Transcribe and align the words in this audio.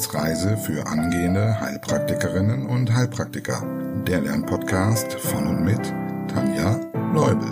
Wissensreise 0.00 0.56
für 0.56 0.86
angehende 0.86 1.60
Heilpraktikerinnen 1.60 2.64
und 2.64 2.90
Heilpraktiker. 2.90 3.62
Der 4.06 4.22
Lernpodcast 4.22 5.12
von 5.12 5.46
und 5.46 5.62
mit 5.62 5.92
Tanja 6.26 6.80
Leubel. 7.12 7.46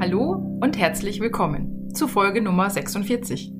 Hallo 0.00 0.58
und 0.62 0.78
herzlich 0.78 1.20
willkommen 1.20 1.92
zu 1.92 2.08
Folge 2.08 2.40
Nummer 2.40 2.70
46. 2.70 3.52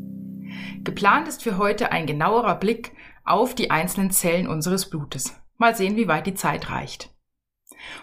Geplant 0.83 1.29
ist 1.29 1.43
für 1.43 1.59
heute 1.59 1.93
ein 1.93 2.07
genauerer 2.07 2.55
Blick 2.55 2.93
auf 3.27 3.55
die 3.55 3.71
einzelnen 3.71 4.13
Zellen 4.13 4.49
unseres 4.49 4.89
Blutes. 4.89 5.39
Mal 5.59 5.77
sehen, 5.77 5.99
wie 5.99 6.09
weit 6.09 6.27
die 6.27 6.35
Zeit 6.35 6.71
reicht. 6.71 7.14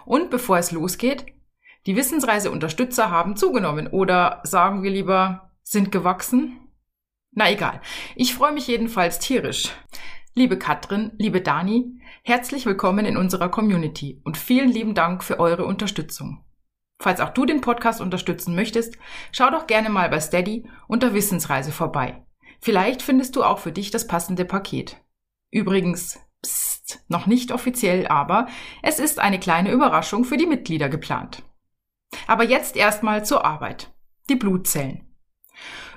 Und 0.05 0.30
bevor 0.30 0.58
es 0.58 0.71
losgeht, 0.71 1.26
die 1.85 1.95
Wissensreise-Unterstützer 1.95 3.09
haben 3.09 3.35
zugenommen 3.35 3.88
oder 3.88 4.41
sagen 4.44 4.84
wir 4.84 4.91
lieber, 4.91 5.52
sind 5.63 5.91
gewachsen? 5.91 6.59
Na 7.31 7.52
egal. 7.52 7.81
Ich 8.16 8.36
freue 8.36 8.52
mich 8.52 8.67
jedenfalls 8.67 9.20
tierisch. 9.20 9.72
Liebe 10.34 10.58
Katrin, 10.58 11.12
liebe 11.17 11.41
Dani, 11.41 11.99
herzlich 12.23 12.66
willkommen 12.66 13.05
in 13.05 13.17
unserer 13.17 13.49
Community 13.49 14.22
und 14.23 14.38
vielen 14.38 14.70
lieben 14.70 14.94
Dank 14.94 15.23
für 15.23 15.39
eure 15.39 15.66
Unterstützung. 15.66 16.45
Falls 17.00 17.20
auch 17.20 17.31
du 17.31 17.45
den 17.45 17.61
Podcast 17.61 18.00
unterstützen 18.00 18.53
möchtest, 18.53 18.98
schau 19.31 19.50
doch 19.50 19.66
gerne 19.66 19.89
mal 19.89 20.08
bei 20.09 20.20
Steady 20.20 20.70
unter 20.88 21.13
Wissensreise 21.13 21.72
vorbei. 21.72 22.25
Vielleicht 22.61 23.02
findest 23.02 23.36
du 23.36 23.44
auch 23.44 23.58
für 23.58 23.72
dich 23.72 23.89
das 23.89 24.08
passende 24.08 24.45
Paket. 24.45 24.98
Übrigens, 25.50 26.20
pst, 26.42 27.03
noch 27.08 27.28
nicht 27.28 27.52
offiziell, 27.52 28.08
aber 28.08 28.47
es 28.81 29.00
ist 29.00 29.20
eine 29.20 29.39
kleine 29.39 29.72
Überraschung 29.72 30.23
für 30.23 30.38
die 30.38 30.45
Mitglieder 30.45 30.89
geplant. 30.89 31.44
Aber 32.28 32.44
jetzt 32.44 32.75
erstmal 32.75 33.25
zur 33.25 33.45
Arbeit. 33.45 33.92
Die 34.30 34.36
Blutzellen. 34.36 35.08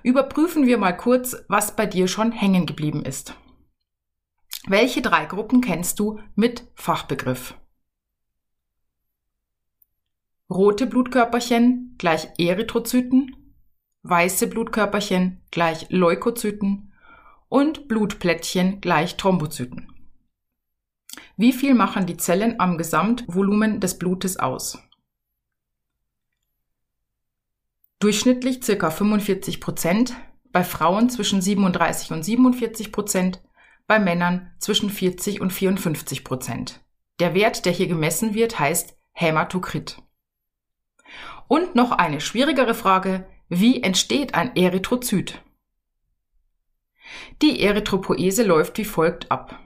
Überprüfen 0.03 0.67
wir 0.67 0.79
mal 0.79 0.97
kurz, 0.97 1.37
was 1.49 1.77
bei 1.77 1.87
dir 1.87 2.09
schon 2.09 2.33
hängen 2.33 2.67
geblieben 2.67 3.05
ist. 3.05 3.35
Welche 4.67 5.03
drei 5.03 5.27
Gruppen 5.27 5.61
kennst 5.61 5.99
du 5.99 6.21
mit 6.35 6.67
Fachbegriff? 6.75 7.55
Rote 10.51 10.87
Blutkörperchen 10.87 11.95
gleich 11.99 12.29
Erythrozyten, 12.39 13.57
weiße 14.03 14.47
Blutkörperchen 14.47 15.43
gleich 15.51 15.87
Leukozyten 15.91 16.93
und 17.49 17.89
Blutplättchen 17.89 18.81
gleich 18.81 19.17
Thrombozyten. 19.17 19.94
Wie 21.37 21.53
viel 21.53 21.75
machen 21.75 22.07
die 22.07 22.17
Zellen 22.17 22.61
am 22.61 22.79
Gesamtvolumen 22.79 23.81
des 23.81 23.99
Blutes 23.99 24.39
aus? 24.39 24.79
Durchschnittlich 27.99 28.61
ca. 28.61 28.91
45 28.91 29.61
Prozent, 29.61 30.15
bei 30.53 30.63
Frauen 30.63 31.11
zwischen 31.11 31.43
37 31.43 32.13
und 32.13 32.23
47 32.23 32.93
Prozent, 32.93 33.43
bei 33.89 33.99
Männern 33.99 34.53
zwischen 34.59 34.91
40 34.91 35.41
und 35.41 35.53
54 35.53 36.23
Prozent. 36.23 36.85
Der 37.19 37.35
Wert, 37.35 37.65
der 37.65 37.73
hier 37.73 37.89
gemessen 37.89 38.35
wird, 38.35 38.59
heißt 38.59 38.97
Hämatokrit. 39.13 40.03
Und 41.49 41.75
noch 41.75 41.91
eine 41.91 42.21
schwierigere 42.21 42.75
Frage, 42.75 43.27
wie 43.49 43.83
entsteht 43.83 44.35
ein 44.35 44.55
Erythrozyt? 44.55 45.43
Die 47.43 47.61
Erythropoese 47.61 48.45
läuft 48.45 48.79
wie 48.79 48.85
folgt 48.85 49.31
ab. 49.31 49.64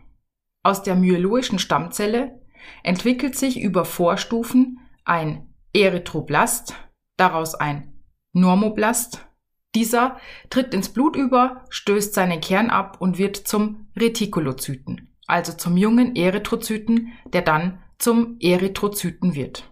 Aus 0.62 0.83
der 0.83 0.97
myeloischen 0.97 1.59
Stammzelle 1.59 2.41
entwickelt 2.83 3.36
sich 3.36 3.61
über 3.61 3.85
Vorstufen 3.85 4.80
ein 5.05 5.55
Erythroblast, 5.73 6.74
daraus 7.17 7.55
ein 7.55 7.92
Normoblast. 8.33 9.27
Dieser 9.74 10.19
tritt 10.51 10.74
ins 10.74 10.89
Blut 10.89 11.17
über, 11.17 11.64
stößt 11.70 12.14
seinen 12.14 12.41
Kern 12.41 12.70
ab 12.70 13.01
und 13.01 13.19
wird 13.19 13.36
zum 13.36 13.89
Retikulozyten, 13.96 15.14
also 15.27 15.52
zum 15.52 15.77
jungen 15.77 16.17
Erythrozyten, 16.17 17.13
der 17.33 17.42
dann 17.42 17.83
zum 17.98 18.39
Erythrozyten 18.40 19.35
wird. 19.35 19.70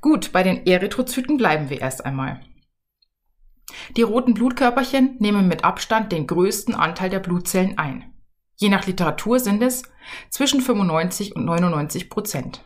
Gut, 0.00 0.32
bei 0.32 0.42
den 0.42 0.66
Erythrozyten 0.66 1.36
bleiben 1.36 1.70
wir 1.70 1.80
erst 1.80 2.04
einmal. 2.04 2.40
Die 3.96 4.02
roten 4.02 4.34
Blutkörperchen 4.34 5.16
nehmen 5.18 5.48
mit 5.48 5.64
Abstand 5.64 6.12
den 6.12 6.26
größten 6.26 6.74
Anteil 6.74 7.10
der 7.10 7.20
Blutzellen 7.20 7.78
ein. 7.78 8.11
Je 8.62 8.68
nach 8.68 8.86
Literatur 8.86 9.40
sind 9.40 9.60
es 9.60 9.82
zwischen 10.30 10.60
95 10.60 11.34
und 11.34 11.44
99 11.46 12.08
Prozent. 12.08 12.64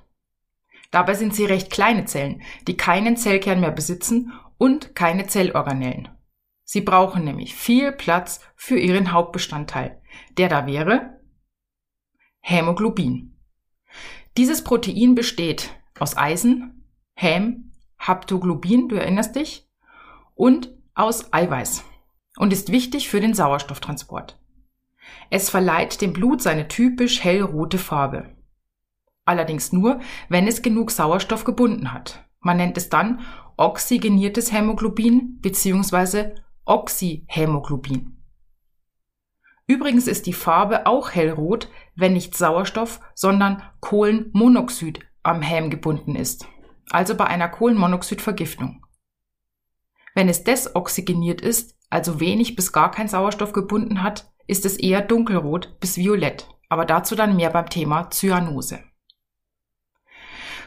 Dabei 0.90 1.14
sind 1.14 1.34
sie 1.34 1.46
recht 1.46 1.70
kleine 1.70 2.04
Zellen, 2.04 2.42
die 2.66 2.76
keinen 2.76 3.16
Zellkern 3.16 3.60
mehr 3.60 3.70
besitzen 3.70 4.30
und 4.58 4.94
keine 4.94 5.26
Zellorganellen. 5.26 6.10
Sie 6.64 6.82
brauchen 6.82 7.24
nämlich 7.24 7.54
viel 7.54 7.92
Platz 7.92 8.42
für 8.56 8.78
ihren 8.78 9.12
Hauptbestandteil, 9.12 10.02
der 10.36 10.50
da 10.50 10.66
wäre 10.66 11.18
Hämoglobin. 12.40 13.34
Dieses 14.36 14.62
Protein 14.64 15.14
besteht 15.14 15.80
aus 15.98 16.14
Eisen, 16.14 16.92
Häm, 17.14 17.72
Haptoglobin, 17.98 18.90
du 18.90 18.96
erinnerst 18.96 19.34
dich, 19.34 19.66
und 20.34 20.74
aus 20.94 21.32
Eiweiß 21.32 21.84
und 22.36 22.52
ist 22.52 22.70
wichtig 22.70 23.08
für 23.08 23.22
den 23.22 23.32
Sauerstofftransport. 23.32 24.38
Es 25.30 25.50
verleiht 25.50 26.00
dem 26.00 26.12
Blut 26.12 26.42
seine 26.42 26.68
typisch 26.68 27.22
hellrote 27.22 27.78
Farbe. 27.78 28.34
Allerdings 29.24 29.72
nur, 29.72 30.00
wenn 30.28 30.46
es 30.46 30.62
genug 30.62 30.90
Sauerstoff 30.90 31.44
gebunden 31.44 31.92
hat. 31.92 32.24
Man 32.40 32.58
nennt 32.58 32.76
es 32.76 32.88
dann 32.88 33.20
oxygeniertes 33.56 34.52
Hämoglobin 34.52 35.40
bzw. 35.40 36.34
Oxyhämoglobin. 36.64 38.16
Übrigens 39.66 40.06
ist 40.06 40.26
die 40.26 40.32
Farbe 40.32 40.86
auch 40.86 41.10
hellrot, 41.10 41.68
wenn 41.96 42.12
nicht 42.12 42.36
Sauerstoff, 42.36 43.00
sondern 43.14 43.62
Kohlenmonoxid 43.80 45.00
am 45.24 45.42
Häm 45.42 45.70
gebunden 45.70 46.14
ist, 46.14 46.46
also 46.90 47.16
bei 47.16 47.26
einer 47.26 47.48
Kohlenmonoxidvergiftung. 47.48 48.86
Wenn 50.14 50.28
es 50.28 50.44
desoxygeniert 50.44 51.40
ist, 51.40 51.76
also 51.90 52.20
wenig 52.20 52.54
bis 52.54 52.72
gar 52.72 52.92
kein 52.92 53.08
Sauerstoff 53.08 53.52
gebunden 53.52 54.02
hat, 54.02 54.32
ist 54.46 54.64
es 54.64 54.76
eher 54.76 55.02
dunkelrot 55.02 55.80
bis 55.80 55.96
violett, 55.96 56.48
aber 56.68 56.84
dazu 56.84 57.14
dann 57.14 57.36
mehr 57.36 57.50
beim 57.50 57.68
Thema 57.68 58.10
Zyanose. 58.10 58.80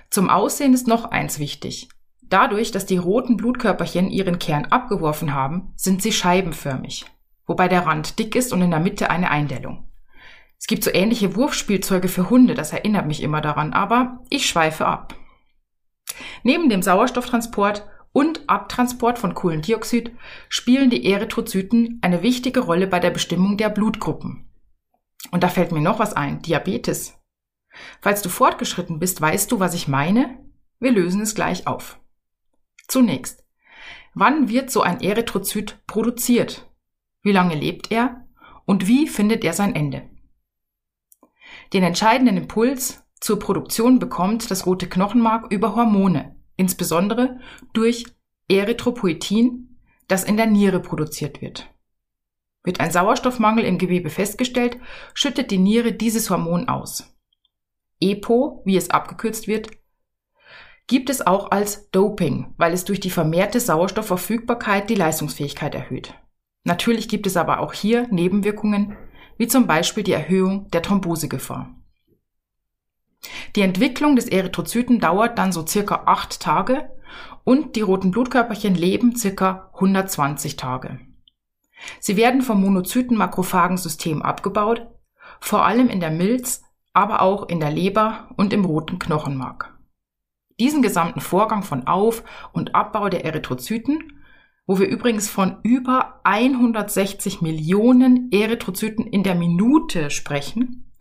Zum 0.09 0.29
Aussehen 0.29 0.73
ist 0.73 0.88
noch 0.88 1.06
eins 1.06 1.40
wichtig. 1.40 1.90
Dadurch, 2.22 2.72
dass 2.72 2.85
die 2.85 2.97
roten 2.97 3.38
Blutkörperchen 3.38 4.09
ihren 4.09 4.40
Kern 4.40 4.66
abgeworfen 4.66 5.34
haben, 5.34 5.73
sind 5.75 6.01
sie 6.01 6.12
scheibenförmig, 6.12 7.06
wobei 7.45 7.67
der 7.67 7.85
Rand 7.85 8.19
dick 8.19 8.35
ist 8.35 8.53
und 8.53 8.62
in 8.62 8.72
der 8.72 8.79
Mitte 8.79 9.09
eine 9.09 9.31
Eindellung. 9.31 9.88
Es 10.59 10.67
gibt 10.67 10.84
so 10.84 10.91
ähnliche 10.91 11.35
Wurfspielzeuge 11.35 12.07
für 12.07 12.29
Hunde, 12.29 12.53
das 12.53 12.73
erinnert 12.73 13.07
mich 13.07 13.23
immer 13.23 13.41
daran, 13.41 13.73
aber 13.73 14.19
ich 14.29 14.47
schweife 14.47 14.85
ab. 14.85 15.16
Neben 16.44 16.69
dem 16.69 16.81
Sauerstofftransport 16.81 17.88
und 18.19 18.50
Abtransport 18.50 19.18
von 19.18 19.34
Kohlendioxid 19.34 20.12
spielen 20.50 20.90
die 20.90 21.09
Erythrozyten 21.09 22.00
eine 22.02 22.22
wichtige 22.22 22.59
Rolle 22.59 22.85
bei 22.85 23.00
der 23.00 23.12
Bestimmung 23.12 23.56
der 23.56 23.69
Blutgruppen. 23.69 24.52
Und 25.31 25.41
da 25.41 25.47
fällt 25.47 25.72
mir 25.72 25.80
noch 25.80 26.00
was 26.00 26.12
ein, 26.12 26.41
Diabetes. 26.41 27.18
Falls 28.02 28.22
du 28.22 28.28
fortgeschritten 28.28 29.00
bist, 29.00 29.22
weißt 29.22 29.50
du, 29.53 29.62
was 29.62 29.74
ich 29.74 29.88
meine? 29.88 30.38
Wir 30.81 30.91
lösen 30.91 31.22
es 31.22 31.34
gleich 31.34 31.66
auf. 31.66 31.97
Zunächst, 32.90 33.46
wann 34.13 34.50
wird 34.50 34.69
so 34.69 34.81
ein 34.81 35.00
Erythrozyt 35.00 35.79
produziert? 35.88 36.70
Wie 37.22 37.32
lange 37.32 37.55
lebt 37.55 37.90
er? 37.90 38.28
Und 38.66 38.85
wie 38.85 39.08
findet 39.08 39.46
er 39.46 39.53
sein 39.53 39.76
Ende? 39.76 40.09
Den 41.72 41.84
entscheidenden 41.84 42.35
Impuls 42.35 43.02
zur 43.22 43.40
Produktion 43.40 43.97
bekommt 43.97 44.52
das 44.52 44.66
rote 44.66 44.90
Knochenmark 44.90 45.49
über 45.53 45.73
Hormone, 45.73 46.35
insbesondere 46.59 47.40
durch 47.73 48.03
Erythropoetin, 48.50 49.79
das 50.09 50.26
in 50.26 50.35
der 50.35 50.46
Niere 50.46 50.82
produziert 50.82 51.41
wird. 51.41 51.73
Wird 52.64 52.82
ein 52.82 52.91
Sauerstoffmangel 52.91 53.64
im 53.64 53.78
Gewebe 53.78 54.09
festgestellt, 54.09 54.78
schüttet 55.14 55.52
die 55.52 55.58
Niere 55.58 55.94
dieses 55.94 56.29
Hormon 56.29 56.67
aus. 56.67 57.16
EPO, 58.02 58.61
wie 58.66 58.76
es 58.76 58.90
abgekürzt 58.90 59.47
wird, 59.47 59.70
gibt 60.88 61.09
es 61.09 61.26
auch 61.26 61.52
als 61.52 61.90
Doping, 61.91 62.53
weil 62.58 62.73
es 62.73 62.84
durch 62.84 63.00
die 63.00 63.09
vermehrte 63.09 63.61
Sauerstoffverfügbarkeit 63.61 64.90
die 64.90 64.96
Leistungsfähigkeit 64.96 65.73
erhöht. 65.76 66.14
Natürlich 66.66 67.08
gibt 67.08 67.26
es 67.26 67.38
aber 67.38 67.61
auch 67.61 67.72
hier 67.72 68.08
Nebenwirkungen, 68.09 68.97
wie 69.38 69.47
zum 69.47 69.66
Beispiel 69.66 70.03
die 70.03 70.11
Erhöhung 70.11 70.70
der 70.72 70.82
Thrombosegefahr. 70.82 71.78
Die 73.56 73.62
Entwicklung 73.62 74.16
des 74.16 74.28
Erythrozyten 74.28 75.00
dauert 75.00 75.38
dann 75.38 75.52
so 75.52 75.66
circa 75.66 76.04
acht 76.06 76.40
Tage 76.40 76.90
und 77.44 77.76
die 77.76 77.82
roten 77.82 78.12
Blutkörperchen 78.12 78.76
leben 78.76 79.16
circa 79.16 79.72
120 79.74 80.56
Tage. 80.56 81.00
Sie 82.00 82.18
werden 82.18 82.42
vom 82.42 82.62
Monozyten-Makrophagen-System 82.62 84.22
abgebaut, 84.22 84.88
vor 85.40 85.66
allem 85.66 85.90
in 85.90 86.00
der 86.00 86.12
Milz, 86.12 86.64
aber 86.94 87.22
auch 87.22 87.48
in 87.48 87.60
der 87.60 87.72
Leber 87.72 88.30
und 88.36 88.54
im 88.54 88.66
roten 88.66 89.00
Knochenmark. 89.00 89.78
Diesen 90.60 90.82
gesamten 90.82 91.22
Vorgang 91.22 91.64
von 91.64 91.88
Auf- 91.88 92.24
und 92.52 92.76
Abbau 92.76 93.08
der 93.08 93.24
Erythrozyten, 93.24 94.22
wo 94.68 94.78
wir 94.78 94.88
übrigens 94.88 95.30
von 95.30 95.58
über 95.64 96.20
160 96.26 97.42
Millionen 97.42 98.30
Erythrozyten 98.32 99.08
in 99.08 99.24
der 99.24 99.36
Minute 99.36 100.10
sprechen, 100.10 100.92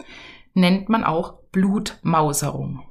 nennt 0.54 0.88
man 0.88 1.04
auch 1.04 1.37
Blutmauserung. 1.52 2.84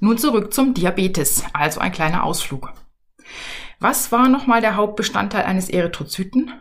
Nun 0.00 0.18
zurück 0.18 0.52
zum 0.52 0.74
Diabetes, 0.74 1.44
also 1.52 1.80
ein 1.80 1.92
kleiner 1.92 2.24
Ausflug. 2.24 2.72
Was 3.78 4.12
war 4.12 4.28
nochmal 4.28 4.60
der 4.60 4.76
Hauptbestandteil 4.76 5.44
eines 5.44 5.68
Erythrozyten? 5.68 6.52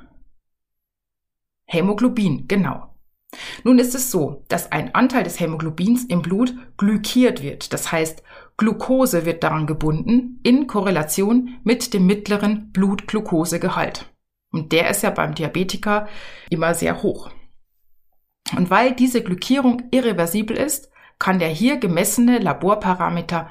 Hämoglobin, 1.65 2.47
genau. 2.47 2.95
Nun 3.63 3.79
ist 3.79 3.95
es 3.95 4.11
so, 4.11 4.43
dass 4.49 4.71
ein 4.71 4.93
Anteil 4.93 5.23
des 5.23 5.39
Hämoglobins 5.39 6.03
im 6.05 6.21
Blut 6.21 6.53
glykiert 6.77 7.41
wird. 7.41 7.73
Das 7.73 7.91
heißt, 7.91 8.23
Glucose 8.57 9.25
wird 9.25 9.43
daran 9.43 9.67
gebunden 9.67 10.39
in 10.43 10.67
Korrelation 10.67 11.59
mit 11.63 11.93
dem 11.93 12.05
mittleren 12.05 12.71
Blutglukosegehalt. 12.71 14.11
Und 14.51 14.71
der 14.73 14.89
ist 14.89 15.01
ja 15.01 15.09
beim 15.09 15.33
Diabetiker 15.33 16.07
immer 16.49 16.73
sehr 16.73 17.01
hoch. 17.03 17.31
Und 18.55 18.69
weil 18.69 18.93
diese 18.93 19.23
Glykierung 19.23 19.83
irreversibel 19.91 20.57
ist, 20.57 20.89
kann 21.19 21.39
der 21.39 21.49
hier 21.49 21.77
gemessene 21.77 22.39
Laborparameter 22.39 23.49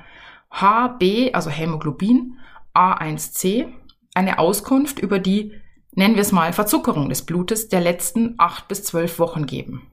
HB, 0.50 1.35
also 1.35 1.50
Hämoglobin, 1.50 2.38
A1C, 2.75 3.69
eine 4.14 4.38
Auskunft 4.38 4.99
über 4.99 5.19
die 5.19 5.52
nennen 5.93 6.14
wir 6.14 6.23
es 6.23 6.32
mal 6.32 6.52
Verzuckerung 6.52 7.08
des 7.08 7.23
Blutes 7.23 7.69
der 7.69 7.81
letzten 7.81 8.35
acht 8.38 8.69
bis 8.69 8.85
zwölf 8.85 9.19
Wochen 9.19 9.47
geben. 9.47 9.91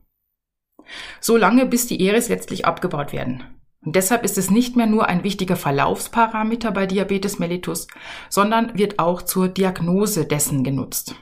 So 1.19 1.37
lange, 1.37 1.65
bis 1.65 1.87
die 1.87 2.05
Eris 2.05 2.29
letztlich 2.29 2.65
abgebaut 2.65 3.11
werden. 3.11 3.43
Und 3.83 3.95
deshalb 3.95 4.23
ist 4.23 4.37
es 4.37 4.49
nicht 4.49 4.75
mehr 4.75 4.87
nur 4.87 5.07
ein 5.07 5.23
wichtiger 5.23 5.55
Verlaufsparameter 5.55 6.71
bei 6.71 6.85
Diabetes 6.85 7.39
mellitus, 7.39 7.87
sondern 8.29 8.77
wird 8.77 8.99
auch 8.99 9.21
zur 9.21 9.49
Diagnose 9.49 10.25
dessen 10.25 10.63
genutzt. 10.63 11.15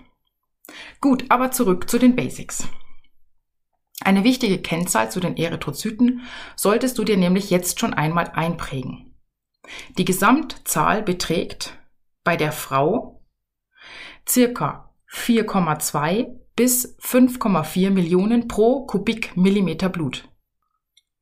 Gut, 1.02 1.26
aber 1.30 1.52
zurück 1.52 1.90
zu 1.90 2.00
den 2.00 2.16
Basics. 2.16 2.68
Eine 4.02 4.24
wichtige 4.24 4.60
Kennzahl 4.62 5.10
zu 5.10 5.20
den 5.20 5.38
Erythrozyten 5.38 6.22
solltest 6.56 6.98
du 6.98 7.04
dir 7.04 7.18
nämlich 7.18 7.50
jetzt 7.50 7.80
schon 7.80 7.94
einmal 7.94 8.32
einprägen. 8.34 9.16
Die 9.98 10.06
Gesamtzahl 10.06 11.02
beträgt 11.02 11.78
bei 12.24 12.36
der 12.36 12.52
Frau 12.52 13.22
circa 14.28 14.94
4,2 15.10 16.28
bis 16.56 16.98
5,4 17.00 17.90
Millionen 17.90 18.48
pro 18.48 18.86
Kubikmillimeter 18.86 19.90
Blut. 19.90 20.30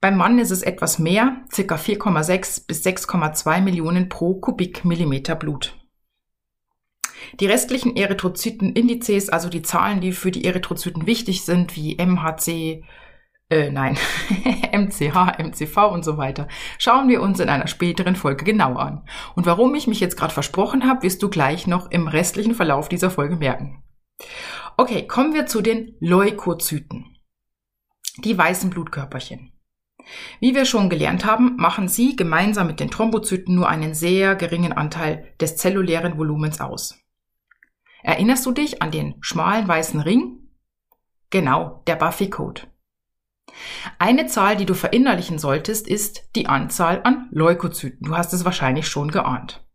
Beim 0.02 0.18
Mann 0.18 0.40
ist 0.40 0.52
es 0.52 0.64
etwas 0.64 1.00
mehr, 1.00 1.46
circa 1.52 1.76
4,6 1.76 2.68
bis 2.68 2.86
6,2 2.86 3.62
Millionen 3.62 4.10
pro 4.10 4.36
Kubikmillimeter 4.36 5.36
Blut. 5.36 5.78
Die 7.40 7.46
restlichen 7.46 7.96
Erythrozytenindizes, 7.96 9.30
also 9.30 9.50
die 9.50 9.62
Zahlen, 9.62 10.02
die 10.02 10.12
für 10.12 10.32
die 10.32 10.46
Erythrozyten 10.46 11.06
wichtig 11.06 11.44
sind, 11.44 11.76
wie 11.76 11.98
MHC, 11.98 12.84
äh, 13.50 13.70
nein, 13.70 13.98
MCH, 14.72 15.38
MCV 15.40 15.78
und 15.92 16.04
so 16.04 16.18
weiter, 16.18 16.48
schauen 16.78 17.08
wir 17.08 17.22
uns 17.22 17.40
in 17.40 17.50
einer 17.50 17.68
späteren 17.68 18.16
Folge 18.16 18.46
genauer 18.46 18.80
an. 18.80 19.06
Und 19.36 19.46
warum 19.46 19.76
ich 19.76 19.88
mich 19.88 20.00
jetzt 20.00 20.18
gerade 20.18 20.34
versprochen 20.34 20.88
habe, 20.88 21.04
wirst 21.04 21.22
du 21.22 21.30
gleich 21.30 21.68
noch 21.68 21.92
im 21.92 22.08
restlichen 22.08 22.56
Verlauf 22.56 22.90
dieser 22.90 23.10
Folge 23.10 23.36
merken. 23.36 23.84
Okay, 24.78 25.06
kommen 25.06 25.34
wir 25.34 25.46
zu 25.46 25.62
den 25.62 25.96
Leukozyten. 26.00 27.18
Die 28.24 28.38
weißen 28.38 28.70
Blutkörperchen. 28.70 29.52
Wie 30.40 30.56
wir 30.56 30.66
schon 30.66 30.90
gelernt 30.90 31.26
haben, 31.26 31.56
machen 31.58 31.88
sie 31.88 32.16
gemeinsam 32.16 32.68
mit 32.68 32.80
den 32.80 32.92
Thrombozyten 32.92 33.56
nur 33.56 33.70
einen 33.70 33.94
sehr 33.94 34.36
geringen 34.36 34.74
Anteil 34.74 35.34
des 35.40 35.56
zellulären 35.58 36.18
Volumens 36.18 36.60
aus. 36.60 37.03
Erinnerst 38.04 38.46
du 38.46 38.52
dich 38.52 38.82
an 38.82 38.92
den 38.92 39.16
schmalen 39.22 39.68
weißen 39.68 40.00
Ring? 40.02 40.50
Genau, 41.30 41.82
der 41.88 41.96
Buffy-Code. 41.96 42.62
Eine 43.98 44.28
Zahl, 44.28 44.58
die 44.58 44.66
du 44.66 44.74
verinnerlichen 44.74 45.40
solltest, 45.40 45.88
ist 45.88 46.30
die 46.36 46.48
Anzahl 46.48 47.02
an 47.04 47.28
Leukozyten. 47.32 48.08
Du 48.08 48.18
hast 48.18 48.34
es 48.34 48.46
wahrscheinlich 48.46 48.88
schon 48.88 49.10
geahnt. 49.10 49.66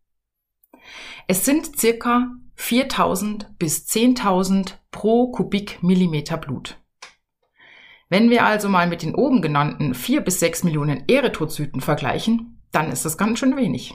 Es 1.26 1.44
sind 1.44 1.78
circa 1.78 2.28
4000 2.54 3.58
bis 3.58 3.86
10.000 3.86 4.74
pro 4.90 5.30
Kubikmillimeter 5.30 6.36
Blut. 6.36 6.78
Wenn 8.08 8.30
wir 8.30 8.44
also 8.44 8.68
mal 8.68 8.86
mit 8.86 9.02
den 9.02 9.14
oben 9.14 9.42
genannten 9.42 9.94
4 9.94 10.22
bis 10.22 10.40
6 10.40 10.64
Millionen 10.64 11.08
Erythrozyten 11.08 11.80
vergleichen, 11.80 12.62
dann 12.72 12.90
ist 12.90 13.04
das 13.04 13.18
ganz 13.18 13.38
schön 13.38 13.56
wenig. 13.56 13.94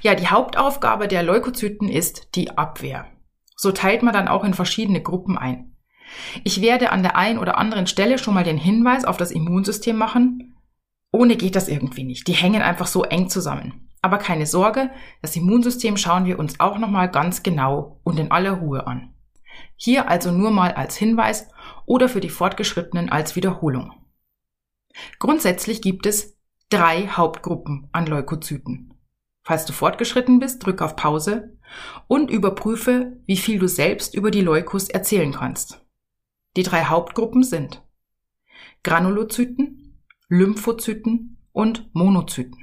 Ja, 0.00 0.14
die 0.14 0.28
Hauptaufgabe 0.28 1.08
der 1.08 1.22
Leukozyten 1.22 1.88
ist 1.88 2.34
die 2.34 2.56
Abwehr. 2.56 3.06
So 3.56 3.72
teilt 3.72 4.02
man 4.02 4.14
dann 4.14 4.28
auch 4.28 4.44
in 4.44 4.54
verschiedene 4.54 5.02
Gruppen 5.02 5.36
ein. 5.36 5.76
Ich 6.44 6.62
werde 6.62 6.90
an 6.90 7.02
der 7.02 7.16
einen 7.16 7.38
oder 7.38 7.58
anderen 7.58 7.86
Stelle 7.86 8.18
schon 8.18 8.34
mal 8.34 8.44
den 8.44 8.56
Hinweis 8.56 9.04
auf 9.04 9.16
das 9.16 9.30
Immunsystem 9.30 9.96
machen. 9.96 10.56
Ohne 11.10 11.36
geht 11.36 11.56
das 11.56 11.68
irgendwie 11.68 12.04
nicht. 12.04 12.28
Die 12.28 12.32
hängen 12.32 12.62
einfach 12.62 12.86
so 12.86 13.04
eng 13.04 13.28
zusammen. 13.28 13.88
Aber 14.00 14.18
keine 14.18 14.46
Sorge, 14.46 14.90
das 15.22 15.34
Immunsystem 15.36 15.96
schauen 15.96 16.24
wir 16.24 16.38
uns 16.38 16.60
auch 16.60 16.78
nochmal 16.78 17.10
ganz 17.10 17.42
genau 17.42 18.00
und 18.04 18.18
in 18.18 18.30
aller 18.30 18.52
Ruhe 18.52 18.86
an. 18.86 19.14
Hier 19.76 20.08
also 20.08 20.30
nur 20.30 20.50
mal 20.50 20.72
als 20.72 20.96
Hinweis 20.96 21.50
oder 21.84 22.08
für 22.08 22.20
die 22.20 22.28
Fortgeschrittenen 22.28 23.08
als 23.08 23.34
Wiederholung. 23.36 23.92
Grundsätzlich 25.18 25.82
gibt 25.82 26.06
es 26.06 26.38
drei 26.70 27.08
Hauptgruppen 27.08 27.88
an 27.92 28.06
Leukozyten. 28.06 28.97
Falls 29.48 29.64
du 29.64 29.72
fortgeschritten 29.72 30.40
bist, 30.40 30.62
drück 30.62 30.82
auf 30.82 30.94
Pause 30.94 31.56
und 32.06 32.30
überprüfe, 32.30 33.16
wie 33.24 33.38
viel 33.38 33.58
du 33.58 33.66
selbst 33.66 34.14
über 34.14 34.30
die 34.30 34.42
Leukos 34.42 34.90
erzählen 34.90 35.32
kannst. 35.32 35.80
Die 36.54 36.62
drei 36.62 36.84
Hauptgruppen 36.84 37.42
sind 37.42 37.82
Granulozyten, 38.82 40.04
Lymphozyten 40.28 41.38
und 41.52 41.88
Monozyten. 41.94 42.58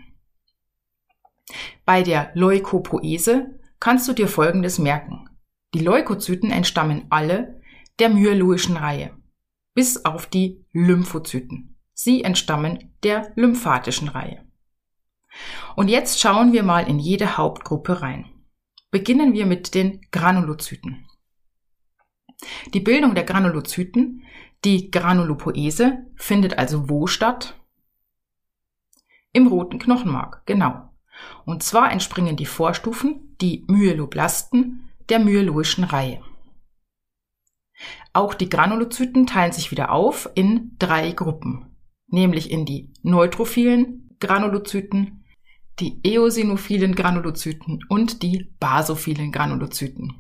Bei 1.86 2.04
der 2.04 2.30
Leukopoese 2.36 3.60
kannst 3.80 4.08
du 4.08 4.14
dir 4.14 4.28
Folgendes 4.28 4.78
merken. 4.78 5.28
Die 5.74 5.80
Leukozyten 5.80 6.52
entstammen 6.52 7.08
alle 7.10 7.64
der 7.98 8.10
myeloischen 8.10 8.78
Reihe, 8.78 9.18
bis 9.74 10.06
auf 10.06 10.28
die 10.28 10.64
Lymphozyten. 10.72 11.80
Sie 11.96 12.24
entstammen 12.24 12.94
der 13.02 13.32
lymphatischen 13.36 14.08
Reihe. 14.08 14.45
Und 15.76 15.90
jetzt 15.90 16.20
schauen 16.20 16.54
wir 16.54 16.64
mal 16.64 16.88
in 16.88 17.00
jede 17.00 17.38
Hauptgruppe 17.38 18.02
rein. 18.02 18.26
Beginnen 18.92 19.34
wir 19.34 19.46
mit 19.46 19.76
den 19.76 20.02
Granulozyten. 20.12 21.06
Die 22.74 22.80
Bildung 22.80 23.16
der 23.16 23.24
Granulozyten, 23.24 24.24
die 24.64 24.90
Granulopoese, 24.90 26.06
findet 26.16 26.58
also 26.58 26.90
wo 26.90 27.08
statt? 27.08 27.60
Im 29.34 29.48
roten 29.48 29.80
Knochenmark, 29.80 30.46
genau. 30.46 30.90
Und 31.46 31.64
zwar 31.64 31.92
entspringen 31.92 32.38
die 32.38 32.46
Vorstufen, 32.46 33.36
die 33.42 33.66
Myeloblasten, 33.68 34.90
der 35.10 35.20
myeloischen 35.20 35.84
Reihe. 35.84 36.22
Auch 38.14 38.34
die 38.34 38.50
Granulozyten 38.50 39.28
teilen 39.28 39.52
sich 39.52 39.72
wieder 39.72 39.92
auf 39.92 40.30
in 40.36 40.76
drei 40.80 41.12
Gruppen, 41.12 41.76
nämlich 42.08 42.50
in 42.50 42.66
die 42.66 42.94
neutrophilen 43.04 44.16
Granulozyten, 44.20 45.25
die 45.80 46.00
eosinophilen 46.04 46.96
Granulozyten 46.96 47.80
und 47.90 48.22
die 48.24 48.54
basophilen 48.60 49.32
Granulozyten. 49.32 50.14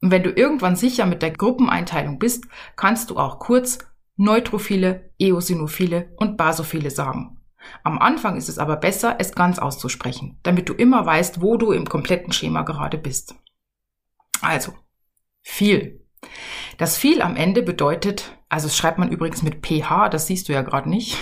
Und 0.00 0.10
wenn 0.10 0.22
du 0.22 0.30
irgendwann 0.30 0.76
sicher 0.76 1.06
mit 1.06 1.22
der 1.22 1.30
Gruppeneinteilung 1.30 2.18
bist, 2.18 2.44
kannst 2.76 3.10
du 3.10 3.16
auch 3.16 3.38
kurz 3.38 3.78
Neutrophile, 4.16 5.10
Eosinophile 5.18 6.12
und 6.16 6.36
Basophile 6.36 6.90
sagen. 6.90 7.40
Am 7.82 7.98
Anfang 7.98 8.36
ist 8.36 8.48
es 8.48 8.58
aber 8.58 8.76
besser, 8.76 9.16
es 9.18 9.34
ganz 9.34 9.58
auszusprechen, 9.58 10.38
damit 10.42 10.68
du 10.68 10.74
immer 10.74 11.04
weißt, 11.04 11.40
wo 11.40 11.56
du 11.56 11.72
im 11.72 11.88
kompletten 11.88 12.32
Schema 12.32 12.62
gerade 12.62 12.98
bist. 12.98 13.34
Also, 14.42 14.72
viel. 15.40 16.04
Das 16.78 16.96
viel 16.96 17.22
am 17.22 17.36
Ende 17.36 17.62
bedeutet, 17.62 18.38
also 18.48 18.68
schreibt 18.68 18.98
man 18.98 19.10
übrigens 19.10 19.42
mit 19.42 19.66
pH, 19.66 20.10
das 20.10 20.26
siehst 20.26 20.48
du 20.48 20.52
ja 20.52 20.62
gerade 20.62 20.88
nicht. 20.88 21.16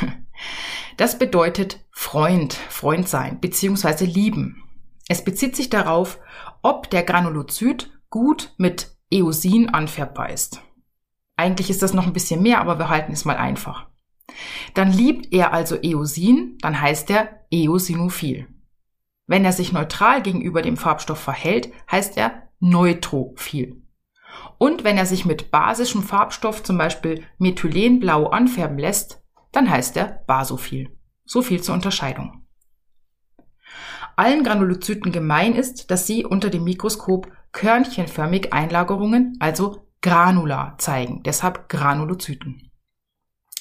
Das 0.96 1.18
bedeutet 1.18 1.80
Freund, 1.90 2.54
Freund 2.54 3.08
sein, 3.08 3.40
beziehungsweise 3.40 4.04
lieben. 4.04 4.62
Es 5.08 5.25
bezieht 5.25 5.56
sich 5.56 5.70
darauf, 5.70 6.18
ob 6.62 6.90
der 6.90 7.02
Granulozyt 7.02 7.90
gut 8.11 8.54
mit 8.56 8.96
Eosin 9.11 9.70
anfärbbar 9.70 10.30
ist. 10.30 10.62
Eigentlich 11.37 11.70
ist 11.70 11.82
das 11.82 11.94
noch 11.94 12.06
ein 12.06 12.12
bisschen 12.12 12.42
mehr, 12.42 12.61
aber 12.61 12.78
wir 12.78 12.88
halten 12.88 13.12
es 13.12 13.25
mal 13.25 13.37
einfach. 13.37 13.87
Dann 14.75 14.92
liebt 14.92 15.32
er 15.32 15.52
also 15.52 15.76
Eosin, 15.82 16.58
dann 16.61 16.80
heißt 16.80 17.11
er 17.11 17.40
eosinophil. 17.50 18.46
Wenn 19.26 19.44
er 19.44 19.52
sich 19.52 19.72
neutral 19.72 20.22
gegenüber 20.22 20.62
dem 20.62 20.76
Farbstoff 20.76 21.18
verhält, 21.18 21.72
heißt 21.90 22.16
er 22.16 22.49
neutrophil. 22.61 23.82
Und 24.58 24.84
wenn 24.84 24.96
er 24.96 25.06
sich 25.06 25.25
mit 25.25 25.50
basischem 25.50 26.02
Farbstoff, 26.02 26.62
zum 26.62 26.78
Beispiel 26.78 27.25
Methylenblau, 27.38 28.26
anfärben 28.28 28.78
lässt, 28.78 29.21
dann 29.52 29.71
heißt 29.71 29.97
er 29.97 30.23
basophil. 30.26 30.99
So 31.25 31.42
viel 31.42 31.62
zur 31.62 31.75
Unterscheidung. 31.75 32.47
Allen 34.16 34.44
Granulozyten 34.44 35.12
gemein 35.12 35.54
ist, 35.54 35.90
dass 35.90 36.06
sie 36.06 36.25
unter 36.25 36.50
dem 36.50 36.64
Mikroskop 36.64 37.30
körnchenförmig 37.52 38.52
Einlagerungen, 38.52 39.37
also 39.40 39.87
Granula, 40.02 40.75
zeigen, 40.78 41.23
deshalb 41.23 41.68
Granulozyten. 41.68 42.71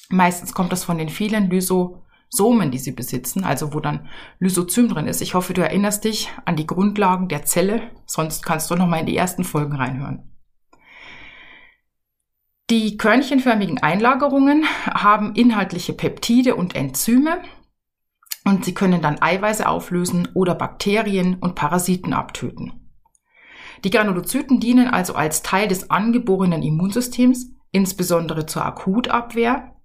Meistens 0.10 0.54
kommt 0.54 0.72
das 0.72 0.84
von 0.84 0.98
den 0.98 1.10
vielen 1.10 1.50
Lysosomen, 1.50 2.72
die 2.72 2.80
sie 2.80 2.92
besitzen, 2.92 3.44
also 3.44 3.74
wo 3.74 3.80
dann 3.80 4.10
Lysozym 4.40 4.90
drin 4.90 5.08
ist. 5.08 5.22
Ich 5.22 5.36
hoffe, 5.36 5.54
du 5.54 5.62
erinnerst 5.62 6.04
dich 6.04 6.30
an 6.46 6.56
die 6.56 6.68
Grundlagen 6.68 7.28
der 7.28 7.46
Zelle, 7.46 7.84
sonst 8.06 8.44
kannst 8.44 8.70
du 8.72 8.76
noch 8.76 8.88
mal 8.88 9.00
in 9.00 9.06
die 9.06 9.16
ersten 9.16 9.44
Folgen 9.44 9.76
reinhören. 9.76 10.31
Die 12.72 12.96
körnchenförmigen 12.96 13.80
Einlagerungen 13.80 14.64
haben 14.86 15.36
inhaltliche 15.36 15.92
Peptide 15.92 16.56
und 16.56 16.74
Enzyme 16.74 17.42
und 18.46 18.64
sie 18.64 18.74
können 18.74 19.02
dann 19.02 19.22
Eiweiße 19.22 19.68
auflösen 19.68 20.30
oder 20.36 20.56
Bakterien 20.56 21.36
und 21.36 21.56
Parasiten 21.56 22.14
abtöten. 22.14 22.90
Die 23.84 23.90
Granulozyten 23.90 24.62
dienen 24.62 24.88
also 24.88 25.16
als 25.16 25.44
Teil 25.44 25.68
des 25.68 25.90
angeborenen 25.92 26.64
Immunsystems, 26.64 27.52
insbesondere 27.74 28.46
zur 28.46 28.66
Akutabwehr, 28.66 29.76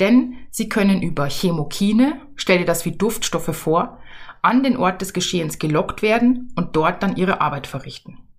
denn 0.00 0.38
sie 0.50 0.70
können 0.70 1.02
über 1.02 1.28
Chemokine, 1.28 2.22
stell 2.36 2.56
dir 2.56 2.64
das 2.64 2.86
wie 2.86 2.96
Duftstoffe 2.96 3.54
vor, 3.54 3.98
an 4.40 4.62
den 4.62 4.78
Ort 4.78 5.02
des 5.02 5.12
Geschehens 5.12 5.58
gelockt 5.58 6.00
werden 6.00 6.50
und 6.56 6.74
dort 6.74 7.02
dann 7.02 7.16
ihre 7.16 7.42
Arbeit 7.42 7.66
verrichten. 7.66 8.29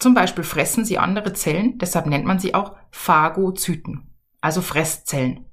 Zum 0.00 0.14
Beispiel 0.14 0.44
fressen 0.44 0.84
sie 0.86 0.98
andere 0.98 1.34
Zellen, 1.34 1.78
deshalb 1.78 2.06
nennt 2.06 2.24
man 2.24 2.38
sie 2.38 2.54
auch 2.54 2.74
Phagozyten, 2.90 4.10
also 4.40 4.62
Fresszellen. 4.62 5.44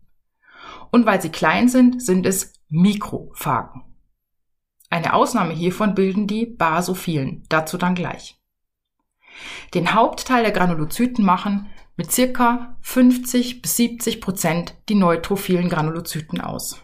Und 0.89 1.05
weil 1.05 1.21
sie 1.21 1.29
klein 1.29 1.67
sind, 1.67 2.01
sind 2.01 2.25
es 2.25 2.53
Mikrophagen. 2.69 3.83
Eine 4.89 5.13
Ausnahme 5.13 5.53
hiervon 5.53 5.95
bilden 5.95 6.27
die 6.27 6.45
Basophilen, 6.45 7.43
dazu 7.49 7.77
dann 7.77 7.93
gleich. 7.93 8.41
Den 9.73 9.93
Hauptteil 9.93 10.43
der 10.43 10.53
Granulozyten 10.53 11.25
machen 11.25 11.69
mit 11.97 12.13
circa 12.13 12.77
50 12.81 13.61
bis 13.61 13.75
70 13.75 14.21
Prozent 14.21 14.75
die 14.87 14.95
neutrophilen 14.95 15.67
Granulozyten 15.67 16.39
aus. 16.39 16.81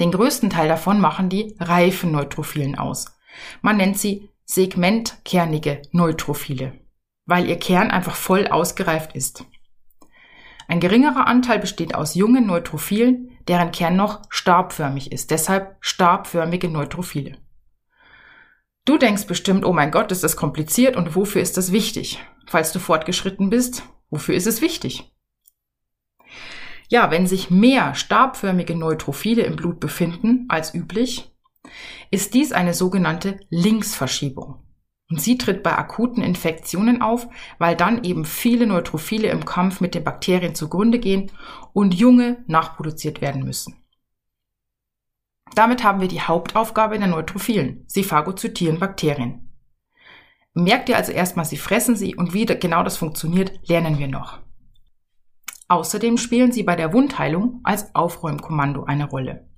Den 0.00 0.10
größten 0.10 0.50
Teil 0.50 0.66
davon 0.66 1.00
machen 1.00 1.28
die 1.28 1.56
reifen 1.60 2.10
Neutrophilen 2.10 2.76
aus. 2.76 3.16
Man 3.62 3.76
nennt 3.76 3.98
sie 3.98 4.33
segmentkernige 4.44 5.82
Neutrophile, 5.92 6.78
weil 7.26 7.48
ihr 7.48 7.58
Kern 7.58 7.90
einfach 7.90 8.14
voll 8.14 8.46
ausgereift 8.46 9.14
ist. 9.14 9.44
Ein 10.68 10.80
geringerer 10.80 11.26
Anteil 11.26 11.58
besteht 11.58 11.94
aus 11.94 12.14
jungen 12.14 12.46
Neutrophilen, 12.46 13.38
deren 13.48 13.70
Kern 13.70 13.96
noch 13.96 14.22
stabförmig 14.30 15.12
ist, 15.12 15.30
deshalb 15.30 15.76
stabförmige 15.80 16.68
Neutrophile. 16.68 17.38
Du 18.84 18.98
denkst 18.98 19.26
bestimmt, 19.26 19.64
oh 19.64 19.72
mein 19.72 19.90
Gott, 19.90 20.12
ist 20.12 20.24
das 20.24 20.36
kompliziert 20.36 20.96
und 20.96 21.14
wofür 21.16 21.40
ist 21.40 21.56
das 21.56 21.72
wichtig? 21.72 22.22
Falls 22.46 22.72
du 22.72 22.78
fortgeschritten 22.78 23.48
bist, 23.48 23.82
wofür 24.10 24.34
ist 24.34 24.46
es 24.46 24.60
wichtig? 24.60 25.10
Ja, 26.88 27.10
wenn 27.10 27.26
sich 27.26 27.50
mehr 27.50 27.94
stabförmige 27.94 28.76
Neutrophile 28.76 29.42
im 29.42 29.56
Blut 29.56 29.80
befinden 29.80 30.46
als 30.48 30.74
üblich, 30.74 31.33
ist 32.10 32.34
dies 32.34 32.52
eine 32.52 32.74
sogenannte 32.74 33.40
Linksverschiebung. 33.50 34.62
Und 35.10 35.20
sie 35.20 35.36
tritt 35.36 35.62
bei 35.62 35.76
akuten 35.76 36.22
Infektionen 36.22 37.02
auf, 37.02 37.28
weil 37.58 37.76
dann 37.76 38.04
eben 38.04 38.24
viele 38.24 38.66
Neutrophile 38.66 39.28
im 39.28 39.44
Kampf 39.44 39.80
mit 39.80 39.94
den 39.94 40.04
Bakterien 40.04 40.54
zugrunde 40.54 40.98
gehen 40.98 41.30
und 41.72 41.94
junge 41.94 42.42
nachproduziert 42.46 43.20
werden 43.20 43.44
müssen. 43.44 43.76
Damit 45.54 45.84
haben 45.84 46.00
wir 46.00 46.08
die 46.08 46.22
Hauptaufgabe 46.22 46.98
der 46.98 47.08
Neutrophilen. 47.08 47.84
Sie 47.86 48.02
phagozytieren 48.02 48.80
Bakterien. 48.80 49.52
Merkt 50.54 50.88
ihr 50.88 50.96
also 50.96 51.12
erstmal, 51.12 51.44
sie 51.44 51.56
fressen 51.56 51.96
sie 51.96 52.14
und 52.14 52.32
wie 52.32 52.46
genau 52.46 52.82
das 52.82 52.96
funktioniert, 52.96 53.68
lernen 53.68 53.98
wir 53.98 54.08
noch. 54.08 54.38
Außerdem 55.68 56.16
spielen 56.16 56.52
sie 56.52 56.62
bei 56.62 56.76
der 56.76 56.92
Wundheilung 56.92 57.60
als 57.64 57.94
Aufräumkommando 57.94 58.84
eine 58.84 59.08
Rolle. 59.08 59.48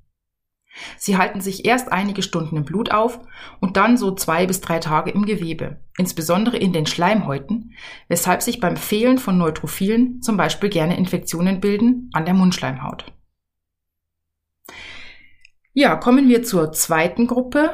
Sie 0.96 1.16
halten 1.16 1.40
sich 1.40 1.64
erst 1.64 1.92
einige 1.92 2.22
Stunden 2.22 2.56
im 2.56 2.64
Blut 2.64 2.90
auf 2.90 3.20
und 3.60 3.76
dann 3.76 3.96
so 3.96 4.14
zwei 4.14 4.46
bis 4.46 4.60
drei 4.60 4.78
Tage 4.78 5.10
im 5.10 5.24
Gewebe, 5.24 5.80
insbesondere 5.96 6.56
in 6.56 6.72
den 6.72 6.86
Schleimhäuten, 6.86 7.74
weshalb 8.08 8.42
sich 8.42 8.60
beim 8.60 8.76
Fehlen 8.76 9.18
von 9.18 9.38
Neutrophilen 9.38 10.22
zum 10.22 10.36
Beispiel 10.36 10.68
gerne 10.68 10.96
Infektionen 10.96 11.60
bilden 11.60 12.10
an 12.12 12.24
der 12.24 12.34
Mundschleimhaut. 12.34 13.12
Ja, 15.72 15.96
kommen 15.96 16.28
wir 16.28 16.42
zur 16.42 16.72
zweiten 16.72 17.26
Gruppe. 17.26 17.70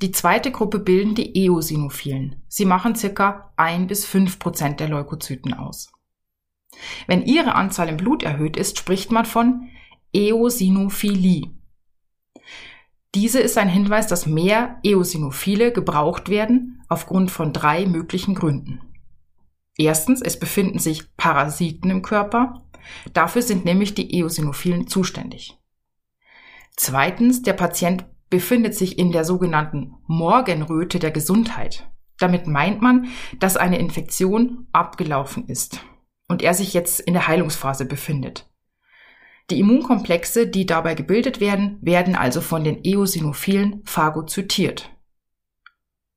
Die 0.00 0.12
zweite 0.12 0.50
Gruppe 0.50 0.78
bilden 0.78 1.14
die 1.14 1.36
Eosinophilen. 1.44 2.42
Sie 2.48 2.64
machen 2.64 2.94
circa 2.94 3.52
ein 3.56 3.86
bis 3.86 4.06
fünf 4.06 4.38
Prozent 4.38 4.80
der 4.80 4.88
Leukozyten 4.88 5.52
aus. 5.52 5.92
Wenn 7.06 7.22
ihre 7.22 7.54
Anzahl 7.54 7.88
im 7.88 7.96
Blut 7.96 8.22
erhöht 8.22 8.56
ist, 8.56 8.78
spricht 8.78 9.10
man 9.10 9.26
von 9.26 9.68
Eosinophilie. 10.12 11.57
Diese 13.14 13.40
ist 13.40 13.56
ein 13.56 13.68
Hinweis, 13.68 14.06
dass 14.06 14.26
mehr 14.26 14.78
Eosinophile 14.82 15.72
gebraucht 15.72 16.28
werden 16.28 16.82
aufgrund 16.88 17.30
von 17.30 17.52
drei 17.52 17.86
möglichen 17.86 18.34
Gründen. 18.34 18.80
Erstens, 19.78 20.20
es 20.20 20.38
befinden 20.38 20.78
sich 20.78 21.16
Parasiten 21.16 21.90
im 21.90 22.02
Körper. 22.02 22.62
Dafür 23.12 23.42
sind 23.42 23.64
nämlich 23.64 23.94
die 23.94 24.18
Eosinophilen 24.18 24.88
zuständig. 24.88 25.56
Zweitens, 26.76 27.42
der 27.42 27.54
Patient 27.54 28.04
befindet 28.28 28.74
sich 28.74 28.98
in 28.98 29.12
der 29.12 29.24
sogenannten 29.24 29.94
Morgenröte 30.06 30.98
der 30.98 31.10
Gesundheit. 31.10 31.88
Damit 32.18 32.46
meint 32.46 32.82
man, 32.82 33.06
dass 33.38 33.56
eine 33.56 33.78
Infektion 33.78 34.66
abgelaufen 34.72 35.46
ist 35.46 35.80
und 36.28 36.42
er 36.42 36.54
sich 36.54 36.74
jetzt 36.74 37.00
in 37.00 37.14
der 37.14 37.26
Heilungsphase 37.26 37.84
befindet. 37.84 38.47
Die 39.50 39.60
Immunkomplexe, 39.60 40.46
die 40.46 40.66
dabei 40.66 40.94
gebildet 40.94 41.40
werden, 41.40 41.78
werden 41.80 42.14
also 42.14 42.40
von 42.40 42.64
den 42.64 42.84
Eosinophilen 42.84 43.82
phagozytiert. 43.84 44.90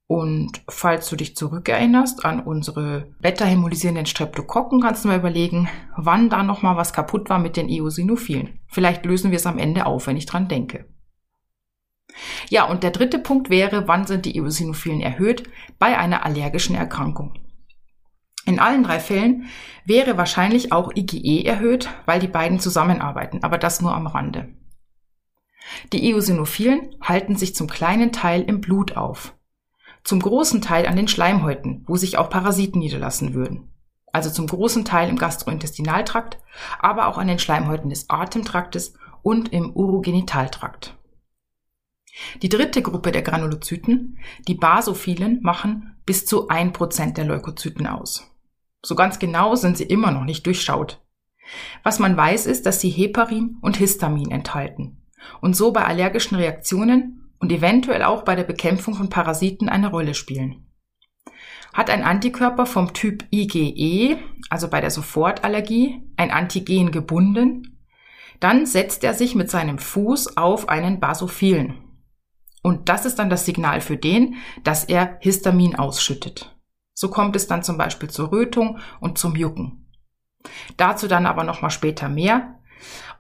Und 0.08 0.62
falls 0.68 1.10
du 1.10 1.16
dich 1.16 1.38
zurückerinnerst 1.38 2.26
an 2.26 2.42
unsere 2.42 3.16
beta-hämolysierenden 3.22 4.06
Streptokokken, 4.06 4.82
kannst 4.82 5.06
du 5.06 5.08
mal 5.08 5.18
überlegen, 5.18 5.70
wann 5.96 6.30
da 6.30 6.44
nochmal 6.44 6.76
was 6.76 6.92
kaputt 6.92 7.30
war 7.30 7.40
mit 7.40 7.56
den 7.56 7.70
Eosinophilen. 7.70 8.60
Vielleicht 8.68 9.06
lösen 9.06 9.32
wir 9.32 9.38
es 9.38 9.46
am 9.46 9.58
Ende 9.58 9.86
auf, 9.86 10.08
wenn 10.08 10.18
ich 10.18 10.26
dran 10.26 10.50
denke. 10.50 10.90
Ja, 12.50 12.66
und 12.66 12.84
der 12.84 12.92
dritte 12.92 13.20
Punkt 13.20 13.50
wäre, 13.50 13.88
wann 13.88 14.06
sind 14.06 14.26
die 14.26 14.36
Eosinophilen 14.36 15.00
erhöht? 15.00 15.44
Bei 15.80 15.98
einer 15.98 16.26
allergischen 16.26 16.76
Erkrankung. 16.76 17.41
In 18.52 18.60
allen 18.60 18.84
drei 18.84 19.00
Fällen 19.00 19.46
wäre 19.86 20.18
wahrscheinlich 20.18 20.74
auch 20.74 20.92
IgE 20.94 21.46
erhöht, 21.46 21.88
weil 22.06 22.20
die 22.20 22.28
beiden 22.28 22.60
zusammenarbeiten, 22.60 23.46
aber 23.46 23.58
das 23.58 23.80
nur 23.80 23.96
am 23.96 24.08
Rande. 24.08 24.50
Die 25.94 26.10
Eosinophilen 26.10 26.98
halten 27.02 27.38
sich 27.38 27.56
zum 27.56 27.70
kleinen 27.70 28.12
Teil 28.12 28.42
im 28.42 28.60
Blut 28.60 28.98
auf, 28.98 29.34
zum 30.04 30.20
großen 30.20 30.62
Teil 30.62 30.86
an 30.86 30.98
den 30.98 31.08
Schleimhäuten, 31.08 31.86
wo 31.88 31.96
sich 31.96 32.18
auch 32.18 32.30
Parasiten 32.30 32.80
niederlassen 32.80 33.34
würden. 33.34 33.72
Also 34.12 34.30
zum 34.30 34.48
großen 34.48 34.84
Teil 34.84 35.08
im 35.08 35.18
Gastrointestinaltrakt, 35.18 36.38
aber 36.78 37.08
auch 37.08 37.18
an 37.18 37.30
den 37.30 37.40
Schleimhäuten 37.40 37.90
des 37.90 38.10
Atemtraktes 38.10 38.96
und 39.22 39.54
im 39.54 39.72
Urogenitaltrakt. 39.72 40.98
Die 42.42 42.50
dritte 42.50 42.82
Gruppe 42.82 43.14
der 43.14 43.22
Granulozyten, 43.22 44.18
die 44.46 44.56
Basophilen, 44.56 45.40
machen 45.42 45.96
bis 46.06 46.26
zu 46.26 46.50
ein 46.50 46.74
Prozent 46.74 47.18
der 47.18 47.24
Leukozyten 47.24 47.88
aus. 47.88 48.31
So 48.84 48.96
ganz 48.96 49.20
genau 49.20 49.56
sind 49.56 49.78
sie 49.78 49.84
immer 49.84 50.12
noch 50.12 50.24
nicht 50.24 50.46
durchschaut. 50.46 51.02
Was 51.84 52.00
man 52.00 52.16
weiß, 52.16 52.46
ist, 52.46 52.66
dass 52.66 52.82
sie 52.82 52.90
Heparin 52.90 53.58
und 53.62 53.78
Histamin 53.78 54.32
enthalten 54.32 55.02
und 55.42 55.56
so 55.56 55.72
bei 55.72 55.86
allergischen 55.86 56.38
Reaktionen 56.38 57.32
und 57.40 57.52
eventuell 57.52 58.04
auch 58.04 58.24
bei 58.24 58.36
der 58.36 58.44
Bekämpfung 58.44 58.96
von 58.96 59.10
Parasiten 59.10 59.70
eine 59.70 59.90
Rolle 59.90 60.14
spielen. 60.14 60.68
Hat 61.74 61.90
ein 61.90 62.04
Antikörper 62.04 62.66
vom 62.66 62.94
Typ 62.94 63.26
IgE, 63.32 64.18
also 64.50 64.68
bei 64.70 64.82
der 64.82 64.92
Sofortallergie, 64.92 66.02
ein 66.18 66.32
Antigen 66.32 66.92
gebunden, 66.92 67.80
dann 68.40 68.66
setzt 68.66 69.04
er 69.04 69.14
sich 69.14 69.36
mit 69.36 69.50
seinem 69.50 69.78
Fuß 69.78 70.36
auf 70.38 70.68
einen 70.68 71.00
Basophilen. 71.00 71.76
Und 72.64 72.90
das 72.90 73.06
ist 73.06 73.18
dann 73.20 73.30
das 73.30 73.46
Signal 73.46 73.82
für 73.82 73.98
den, 73.98 74.36
dass 74.64 74.84
er 74.84 75.18
Histamin 75.22 75.76
ausschüttet. 75.76 76.51
So 77.02 77.10
kommt 77.10 77.36
es 77.36 77.48
dann 77.48 77.64
zum 77.64 77.80
Beispiel 77.80 78.12
zur 78.12 78.32
Rötung 78.32 78.78
und 79.00 79.18
zum 79.18 79.36
Jucken. 79.36 79.88
Dazu 80.78 81.08
dann 81.08 81.26
aber 81.26 81.44
nochmal 81.44 81.72
später 81.72 82.10
mehr. 82.10 82.60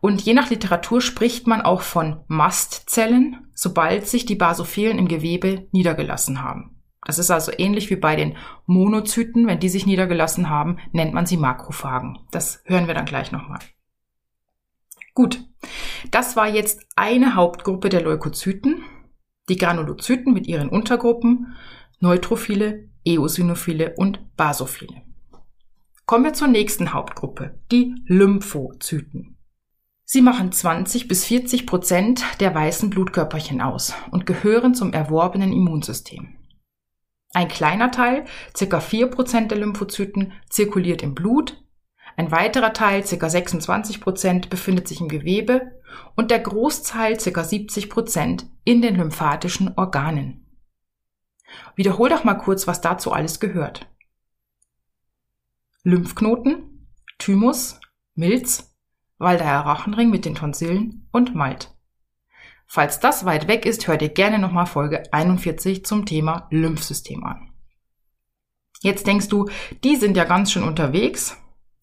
Und 0.01 0.21
je 0.21 0.35
nach 0.35 0.51
Literatur 0.51 1.01
spricht 1.01 1.47
man 1.47 1.63
auch 1.63 1.81
von 1.81 2.23
Mastzellen, 2.27 3.47
sobald 3.55 4.05
sich 4.05 4.27
die 4.27 4.35
Basophilen 4.35 5.00
im 5.00 5.07
Gewebe 5.07 5.67
niedergelassen 5.71 6.43
haben. 6.43 6.79
Das 7.03 7.17
ist 7.17 7.31
also 7.31 7.51
ähnlich 7.57 7.89
wie 7.89 7.95
bei 7.95 8.15
den 8.15 8.38
Monozyten. 8.67 9.47
Wenn 9.47 9.59
die 9.59 9.69
sich 9.69 9.88
niedergelassen 9.88 10.47
haben, 10.47 10.77
nennt 10.91 11.15
man 11.15 11.25
sie 11.25 11.38
Makrophagen. 11.38 12.19
Das 12.29 12.61
hören 12.65 12.85
wir 12.85 12.93
dann 12.93 13.05
gleich 13.05 13.31
nochmal. 13.31 13.61
Gut. 15.15 15.43
Das 16.11 16.35
war 16.35 16.47
jetzt 16.47 16.85
eine 16.95 17.33
Hauptgruppe 17.33 17.89
der 17.89 18.03
Leukozyten, 18.03 18.83
die 19.50 19.55
Granulozyten 19.55 20.33
mit 20.33 20.45
ihren 20.45 20.69
Untergruppen, 20.69 21.55
Neutrophile, 22.00 22.90
Eosinophile 23.03 23.93
und 23.98 24.36
Basophile. 24.36 25.01
Kommen 26.05 26.25
wir 26.25 26.34
zur 26.34 26.48
nächsten 26.48 26.93
Hauptgruppe, 26.93 27.60
die 27.72 27.96
Lymphozyten. 28.05 29.38
Sie 30.03 30.22
machen 30.22 30.51
20 30.51 31.08
bis 31.08 31.25
40 31.25 31.65
Prozent 31.65 32.24
der 32.41 32.53
weißen 32.53 32.89
Blutkörperchen 32.89 33.62
aus 33.62 33.93
und 34.12 34.25
gehören 34.25 34.75
zum 34.75 34.91
erworbenen 34.91 35.53
Immunsystem. 35.53 36.36
Ein 37.34 37.48
kleiner 37.48 37.91
Teil, 37.91 38.25
ca. 38.53 38.79
4 38.81 39.08
Prozent 39.08 39.51
der 39.51 39.60
Lymphozyten, 39.60 40.34
zirkuliert 40.50 41.01
im 41.01 41.15
Blut, 41.15 41.63
ein 42.17 42.29
weiterer 42.31 42.74
Teil, 42.74 43.03
ca. 43.03 43.29
26 43.29 44.01
Prozent, 44.01 44.50
befindet 44.50 44.88
sich 44.88 45.00
im 45.00 45.08
Gewebe 45.08 45.79
und 46.15 46.29
der 46.29 46.39
Großteil, 46.39 47.17
ca. 47.17 47.43
70 47.43 47.89
Prozent, 47.89 48.48
in 48.63 48.81
den 48.81 48.96
lymphatischen 48.96 49.72
Organen. 49.77 50.46
Wiederhol 51.75 52.10
doch 52.10 52.24
mal 52.24 52.36
kurz, 52.36 52.67
was 52.67 52.81
dazu 52.81 53.12
alles 53.12 53.39
gehört. 53.39 53.88
Lymphknoten, 55.84 56.88
Thymus, 57.17 57.79
Milz, 58.15 58.75
Waldaer 59.17 59.65
Rachenring 59.65 60.10
mit 60.10 60.25
den 60.25 60.36
Tonsillen 60.36 61.08
und 61.12 61.36
Malt. 61.36 61.74
Falls 62.67 63.00
das 63.00 63.25
weit 63.25 63.48
weg 63.48 63.65
ist, 63.65 63.88
hör 63.88 63.98
dir 63.98 64.10
gerne 64.10 64.39
nochmal 64.39 64.65
Folge 64.65 65.03
41 65.12 65.84
zum 65.86 66.05
Thema 66.05 66.48
Lymphsystem 66.51 67.24
an. 67.24 67.51
Jetzt 68.81 69.05
denkst 69.08 69.27
du, 69.27 69.50
die 69.84 69.96
sind 69.96 70.17
ja 70.17 70.24
ganz 70.24 70.51
schön 70.51 70.63
unterwegs. 70.63 71.38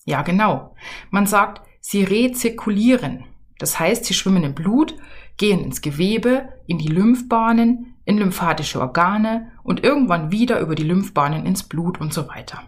Ja, 0.05 0.23
genau. 0.23 0.75
Man 1.11 1.27
sagt, 1.27 1.61
sie 1.81 2.03
rezirkulieren. 2.03 3.25
Das 3.59 3.79
heißt, 3.79 4.05
sie 4.05 4.15
schwimmen 4.15 4.43
im 4.43 4.55
Blut, 4.55 4.97
gehen 5.39 5.65
ins 5.65 5.81
Gewebe, 5.81 6.49
in 6.67 6.79
die 6.79 6.89
Lymphbahnen, 6.89 7.95
in 8.05 8.19
lymphatische 8.19 8.81
Organe 8.81 9.53
und 9.63 9.83
irgendwann 9.83 10.31
wieder 10.31 10.61
über 10.61 10.75
die 10.75 10.83
Lymphbahnen 10.85 11.47
ins 11.47 11.63
Blut 11.63 12.01
und 12.01 12.13
so 12.13 12.29
weiter. 12.29 12.63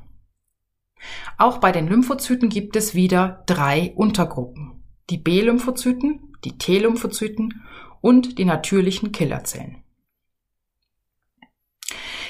Auch 1.39 1.59
bei 1.59 1.73
den 1.73 1.89
Lymphozyten 1.89 2.49
gibt 2.49 2.77
es 2.77 2.95
wieder 2.95 3.43
drei 3.47 3.93
Untergruppen. 3.97 4.83
Die 5.09 5.19
B-Lymphozyten, 5.19 6.35
die 6.45 6.59
T-Lymphozyten 6.59 7.63
und 8.01 8.39
die 8.39 8.45
natürlichen 8.45 9.13
Killerzellen. 9.13 9.83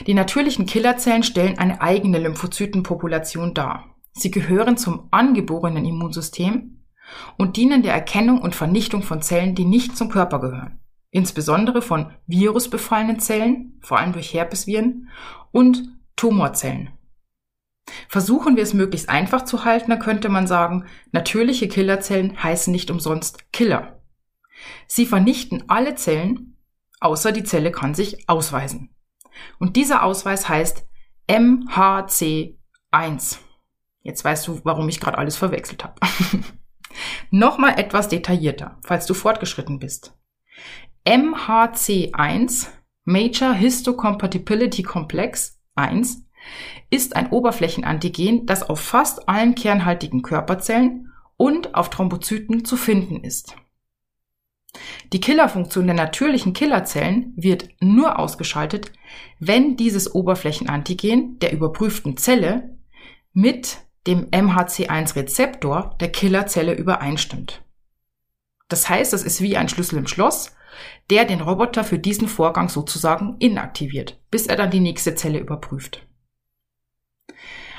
Die 0.07 0.15
natürlichen 0.15 0.67
Killerzellen 0.67 1.23
stellen 1.23 1.59
eine 1.59 1.83
eigene 1.83 2.19
Lymphozytenpopulation 2.19 3.53
dar. 3.53 3.97
Sie 4.13 4.31
gehören 4.31 4.77
zum 4.77 5.09
angeborenen 5.11 5.85
Immunsystem 5.85 6.80
und 7.37 7.57
dienen 7.57 7.83
der 7.83 7.95
Erkennung 7.95 8.41
und 8.41 8.55
Vernichtung 8.55 9.03
von 9.03 9.23
Zellen, 9.23 9.55
die 9.55 9.65
nicht 9.65 9.97
zum 9.97 10.09
Körper 10.09 10.41
gehören 10.41 10.81
insbesondere 11.11 11.83
von 11.83 12.13
virusbefallenen 12.27 13.21
Zellen, 13.21 13.79
vor 13.83 13.99
allem 13.99 14.13
durch 14.13 14.33
Herpesviren, 14.33 15.09
und 15.53 15.83
Tumorzellen. 16.17 16.91
Versuchen 18.09 18.57
wir 18.57 18.63
es 18.63 18.75
möglichst 18.75 19.09
einfach 19.09 19.45
zu 19.45 19.65
halten, 19.65 19.91
dann 19.91 19.99
könnte 19.99 20.29
man 20.29 20.47
sagen, 20.47 20.87
natürliche 21.11 21.67
Killerzellen 21.67 22.41
heißen 22.41 22.71
nicht 22.71 22.91
umsonst 22.91 23.53
Killer. 23.53 24.01
Sie 24.87 25.07
vernichten 25.07 25.65
alle 25.69 25.97
Zellen, 25.97 26.57
außer 27.01 27.33
die 27.33 27.43
Zelle 27.43 27.73
kann 27.73 27.95
sich 27.95 28.29
ausweisen. 28.29 28.95
Und 29.59 29.77
dieser 29.77 30.05
Ausweis 30.05 30.49
heißt 30.49 30.87
MHC1. 31.27 33.39
Jetzt 34.03 34.25
weißt 34.25 34.47
du, 34.47 34.61
warum 34.65 34.89
ich 34.89 35.01
gerade 35.01 35.19
alles 35.19 35.37
verwechselt 35.37 35.83
habe. 35.83 35.95
Nochmal 37.31 37.79
etwas 37.79 38.09
detaillierter, 38.09 38.79
falls 38.83 39.07
du 39.07 39.15
fortgeschritten 39.15 39.79
bist. 39.79 40.15
MHC1, 41.07 42.69
Major 43.05 43.53
Histocompatibility 43.53 44.83
Complex 44.83 45.59
1, 45.75 46.25
ist 46.91 47.17
ein 47.17 47.31
Oberflächenantigen, 47.31 48.47
das 48.47 48.69
auf 48.69 48.81
fast 48.81 49.29
allen 49.29 49.55
kernhaltigen 49.55 50.23
Körperzellen 50.23 51.13
und 51.37 51.75
auf 51.75 51.91
Thrombozyten 51.91 52.65
zu 52.65 52.77
finden 52.77 53.23
ist. 53.23 53.57
Die 55.13 55.21
Killerfunktion 55.21 55.87
der 55.87 55.97
natürlichen 55.97 56.53
Killerzellen 56.53 57.33
wird 57.37 57.69
nur 57.81 58.19
ausgeschaltet, 58.19 58.93
wenn 59.39 59.77
dieses 59.77 60.15
Oberflächenantigen 60.15 61.39
der 61.41 61.53
überprüften 61.53 62.17
Zelle 62.17 62.77
mit 63.33 63.79
dem 64.07 64.27
MHC1-Rezeptor 64.31 65.97
der 66.01 66.11
Killerzelle 66.11 66.75
übereinstimmt. 66.75 67.63
Das 68.69 68.89
heißt, 68.89 69.13
es 69.13 69.23
ist 69.23 69.41
wie 69.41 69.57
ein 69.57 69.69
Schlüssel 69.69 69.99
im 69.99 70.07
Schloss, 70.07 70.55
der 71.11 71.25
den 71.25 71.41
Roboter 71.41 71.85
für 71.85 71.99
diesen 71.99 72.29
Vorgang 72.29 72.69
sozusagen 72.69 73.37
inaktiviert, 73.39 74.21
bis 74.31 74.47
er 74.47 74.57
dann 74.57 74.71
die 74.71 74.81
nächste 74.81 75.15
Zelle 75.15 75.39
überprüft. 75.39 76.07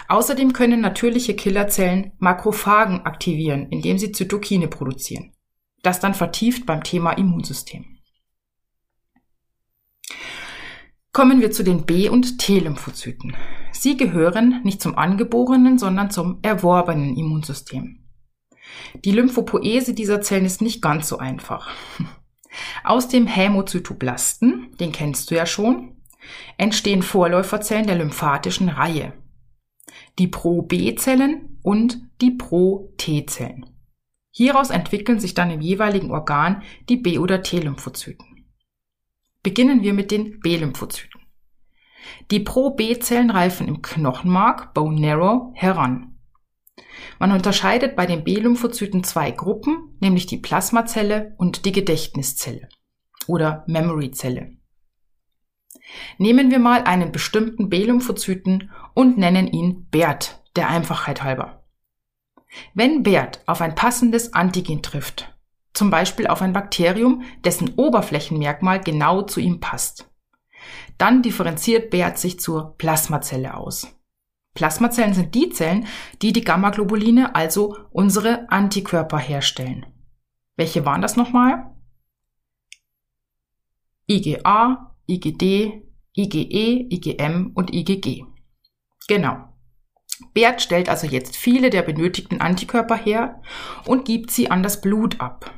Außerdem 0.09 0.51
können 0.51 0.81
natürliche 0.81 1.35
Killerzellen 1.35 2.11
Makrophagen 2.19 3.05
aktivieren, 3.05 3.69
indem 3.69 3.97
sie 3.97 4.11
Zytokine 4.11 4.67
produzieren. 4.67 5.33
Das 5.83 6.01
dann 6.01 6.13
vertieft 6.13 6.65
beim 6.65 6.83
Thema 6.83 7.13
Immunsystem. 7.13 7.97
Kommen 11.13 11.41
wir 11.41 11.51
zu 11.51 11.63
den 11.63 11.85
B- 11.85 12.07
und 12.07 12.37
T-Lymphozyten. 12.37 13.35
Sie 13.73 13.97
gehören 13.97 14.61
nicht 14.63 14.81
zum 14.81 14.97
angeborenen, 14.97 15.77
sondern 15.77 16.09
zum 16.09 16.39
erworbenen 16.41 17.17
Immunsystem. 17.17 17.99
Die 19.03 19.11
Lymphopoese 19.11 19.93
dieser 19.93 20.21
Zellen 20.21 20.45
ist 20.45 20.61
nicht 20.61 20.81
ganz 20.81 21.09
so 21.09 21.17
einfach. 21.17 21.69
Aus 22.85 23.09
dem 23.09 23.27
Hämozytoblasten, 23.27 24.73
den 24.79 24.93
kennst 24.93 25.29
du 25.29 25.35
ja 25.35 25.45
schon, 25.45 25.97
entstehen 26.57 27.01
Vorläuferzellen 27.01 27.87
der 27.87 27.97
lymphatischen 27.97 28.69
Reihe. 28.69 29.11
Die 30.17 30.27
Pro-B-Zellen 30.27 31.59
und 31.61 32.01
die 32.21 32.31
Pro-T-Zellen. 32.31 33.65
Hieraus 34.33 34.69
entwickeln 34.69 35.19
sich 35.19 35.33
dann 35.33 35.51
im 35.51 35.59
jeweiligen 35.59 36.11
Organ 36.11 36.63
die 36.87 36.95
B- 36.95 37.19
oder 37.19 37.43
T-Lymphozyten. 37.43 38.30
Beginnen 39.43 39.81
wir 39.81 39.93
mit 39.93 40.11
den 40.11 40.39
B-Lymphozyten. 40.39 41.21
Die 42.29 42.39
Pro-B-Zellen 42.39 43.31
reifen 43.31 43.67
im 43.67 43.81
Knochenmark, 43.81 44.73
Bone 44.73 44.99
Narrow, 44.99 45.51
heran. 45.55 46.19
Man 47.19 47.31
unterscheidet 47.31 47.95
bei 47.95 48.05
den 48.05 48.23
B-Lymphozyten 48.23 49.03
zwei 49.03 49.31
Gruppen, 49.31 49.97
nämlich 49.99 50.25
die 50.25 50.37
Plasmazelle 50.37 51.35
und 51.37 51.65
die 51.65 51.71
Gedächtniszelle 51.71 52.69
oder 53.27 53.63
Memoryzelle. 53.67 54.57
Nehmen 56.17 56.51
wir 56.51 56.59
mal 56.59 56.83
einen 56.83 57.11
bestimmten 57.11 57.69
B-Lymphozyten 57.69 58.71
und 58.93 59.17
nennen 59.17 59.47
ihn 59.47 59.87
Bert, 59.89 60.43
der 60.55 60.69
Einfachheit 60.69 61.23
halber. 61.23 61.63
Wenn 62.73 63.03
Bert 63.03 63.41
auf 63.45 63.61
ein 63.61 63.75
passendes 63.75 64.33
Antigen 64.33 64.81
trifft, 64.81 65.30
zum 65.73 65.89
Beispiel 65.89 66.27
auf 66.27 66.41
ein 66.41 66.53
Bakterium, 66.53 67.23
dessen 67.43 67.73
Oberflächenmerkmal 67.75 68.81
genau 68.81 69.21
zu 69.21 69.39
ihm 69.39 69.59
passt, 69.59 70.09
dann 70.97 71.21
differenziert 71.21 71.89
Bert 71.89 72.17
sich 72.17 72.39
zur 72.39 72.75
Plasmazelle 72.77 73.55
aus. 73.55 73.87
Plasmazellen 74.53 75.13
sind 75.13 75.33
die 75.33 75.49
Zellen, 75.49 75.87
die 76.21 76.33
die 76.33 76.43
Gammaglobuline, 76.43 77.35
also 77.35 77.77
unsere 77.91 78.49
Antikörper 78.51 79.17
herstellen. 79.17 79.85
Welche 80.57 80.85
waren 80.85 81.01
das 81.01 81.15
nochmal? 81.15 81.71
IgA, 84.07 84.93
IgD, 85.07 85.83
IgE, 86.13 86.87
IgM 86.89 87.51
und 87.55 87.73
IgG. 87.73 88.25
Genau. 89.07 89.47
Bert 90.33 90.61
stellt 90.61 90.89
also 90.89 91.07
jetzt 91.07 91.37
viele 91.37 91.69
der 91.69 91.81
benötigten 91.81 92.41
Antikörper 92.41 92.95
her 92.95 93.41
und 93.85 94.05
gibt 94.05 94.31
sie 94.31 94.51
an 94.51 94.61
das 94.61 94.81
Blut 94.81 95.19
ab. 95.19 95.51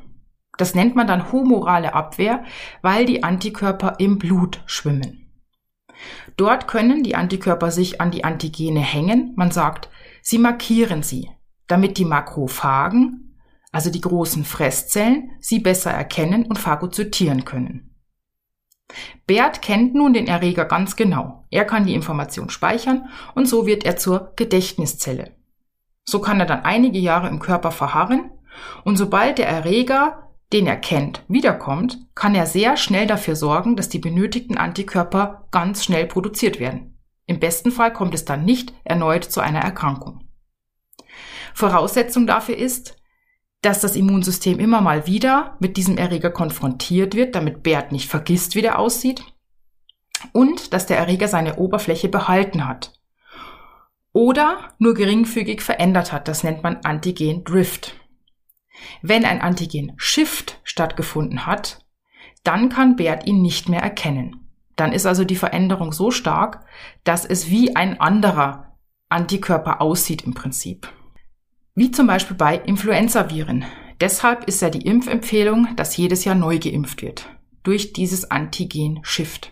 Das 0.57 0.75
nennt 0.75 0.95
man 0.95 1.07
dann 1.07 1.31
humorale 1.31 1.93
Abwehr, 1.93 2.43
weil 2.81 3.05
die 3.05 3.23
Antikörper 3.23 3.95
im 3.97 4.19
Blut 4.19 4.61
schwimmen. 4.65 5.31
Dort 6.37 6.67
können 6.67 7.03
die 7.03 7.15
Antikörper 7.15 7.71
sich 7.71 8.01
an 8.01 8.11
die 8.11 8.23
Antigene 8.23 8.79
hängen. 8.79 9.33
Man 9.35 9.51
sagt, 9.51 9.89
sie 10.21 10.37
markieren 10.37 11.03
sie, 11.03 11.29
damit 11.67 11.97
die 11.97 12.05
Makrophagen, 12.05 13.39
also 13.71 13.89
die 13.89 14.01
großen 14.01 14.43
Fresszellen, 14.43 15.31
sie 15.39 15.59
besser 15.59 15.91
erkennen 15.91 16.45
und 16.45 16.59
phagozytieren 16.59 17.45
können. 17.45 17.89
Bert 19.25 19.61
kennt 19.61 19.95
nun 19.95 20.13
den 20.13 20.27
Erreger 20.27 20.65
ganz 20.65 20.95
genau. 20.95 21.45
Er 21.49 21.65
kann 21.65 21.85
die 21.85 21.95
Information 21.95 22.49
speichern 22.49 23.09
und 23.33 23.47
so 23.47 23.65
wird 23.65 23.85
er 23.85 23.97
zur 23.97 24.33
Gedächtniszelle. 24.35 25.31
So 26.05 26.19
kann 26.19 26.39
er 26.39 26.45
dann 26.45 26.63
einige 26.63 26.99
Jahre 26.99 27.29
im 27.29 27.39
Körper 27.39 27.71
verharren 27.71 28.31
und 28.83 28.97
sobald 28.97 29.37
der 29.37 29.47
Erreger 29.47 30.22
den 30.53 30.67
er 30.67 30.77
kennt, 30.77 31.23
wiederkommt, 31.27 31.99
kann 32.15 32.35
er 32.35 32.45
sehr 32.45 32.77
schnell 32.77 33.07
dafür 33.07 33.35
sorgen, 33.35 33.75
dass 33.75 33.89
die 33.89 33.99
benötigten 33.99 34.57
Antikörper 34.57 35.47
ganz 35.51 35.83
schnell 35.83 36.05
produziert 36.05 36.59
werden. 36.59 36.97
Im 37.25 37.39
besten 37.39 37.71
Fall 37.71 37.91
kommt 37.91 38.13
es 38.13 38.25
dann 38.25 38.45
nicht 38.45 38.73
erneut 38.83 39.23
zu 39.23 39.41
einer 39.41 39.61
Erkrankung. 39.61 40.21
Voraussetzung 41.53 42.27
dafür 42.27 42.57
ist, 42.57 42.97
dass 43.61 43.79
das 43.79 43.95
Immunsystem 43.95 44.59
immer 44.59 44.81
mal 44.81 45.07
wieder 45.07 45.57
mit 45.59 45.77
diesem 45.77 45.97
Erreger 45.97 46.29
konfrontiert 46.29 47.15
wird, 47.15 47.33
damit 47.33 47.63
Bert 47.63 47.91
nicht 47.91 48.09
vergisst, 48.09 48.55
wie 48.55 48.61
der 48.61 48.77
aussieht. 48.77 49.23
Und 50.33 50.73
dass 50.73 50.85
der 50.85 50.97
Erreger 50.97 51.27
seine 51.27 51.55
Oberfläche 51.55 52.09
behalten 52.09 52.67
hat. 52.67 52.99
Oder 54.11 54.73
nur 54.77 54.93
geringfügig 54.93 55.61
verändert 55.61 56.11
hat. 56.11 56.27
Das 56.27 56.43
nennt 56.43 56.61
man 56.61 56.77
Antigen 56.83 57.43
Drift. 57.43 57.95
Wenn 59.01 59.25
ein 59.25 59.41
Antigen 59.41 59.93
Shift 59.97 60.59
stattgefunden 60.63 61.45
hat, 61.45 61.85
dann 62.43 62.69
kann 62.69 62.95
Bert 62.95 63.25
ihn 63.27 63.41
nicht 63.41 63.69
mehr 63.69 63.81
erkennen. 63.81 64.47
Dann 64.75 64.91
ist 64.91 65.05
also 65.05 65.23
die 65.23 65.35
Veränderung 65.35 65.91
so 65.91 66.11
stark, 66.11 66.65
dass 67.03 67.25
es 67.25 67.49
wie 67.49 67.75
ein 67.75 67.99
anderer 67.99 68.75
Antikörper 69.09 69.81
aussieht 69.81 70.23
im 70.23 70.33
Prinzip. 70.33 70.91
Wie 71.75 71.91
zum 71.91 72.07
Beispiel 72.07 72.35
bei 72.35 72.57
Influenzaviren. 72.57 73.65
Deshalb 74.01 74.45
ist 74.45 74.61
ja 74.61 74.69
die 74.69 74.85
Impfempfehlung, 74.85 75.75
dass 75.75 75.97
jedes 75.97 76.25
Jahr 76.25 76.35
neu 76.35 76.59
geimpft 76.59 77.01
wird. 77.01 77.29
Durch 77.63 77.93
dieses 77.93 78.29
Antigen-Shift. 78.29 79.51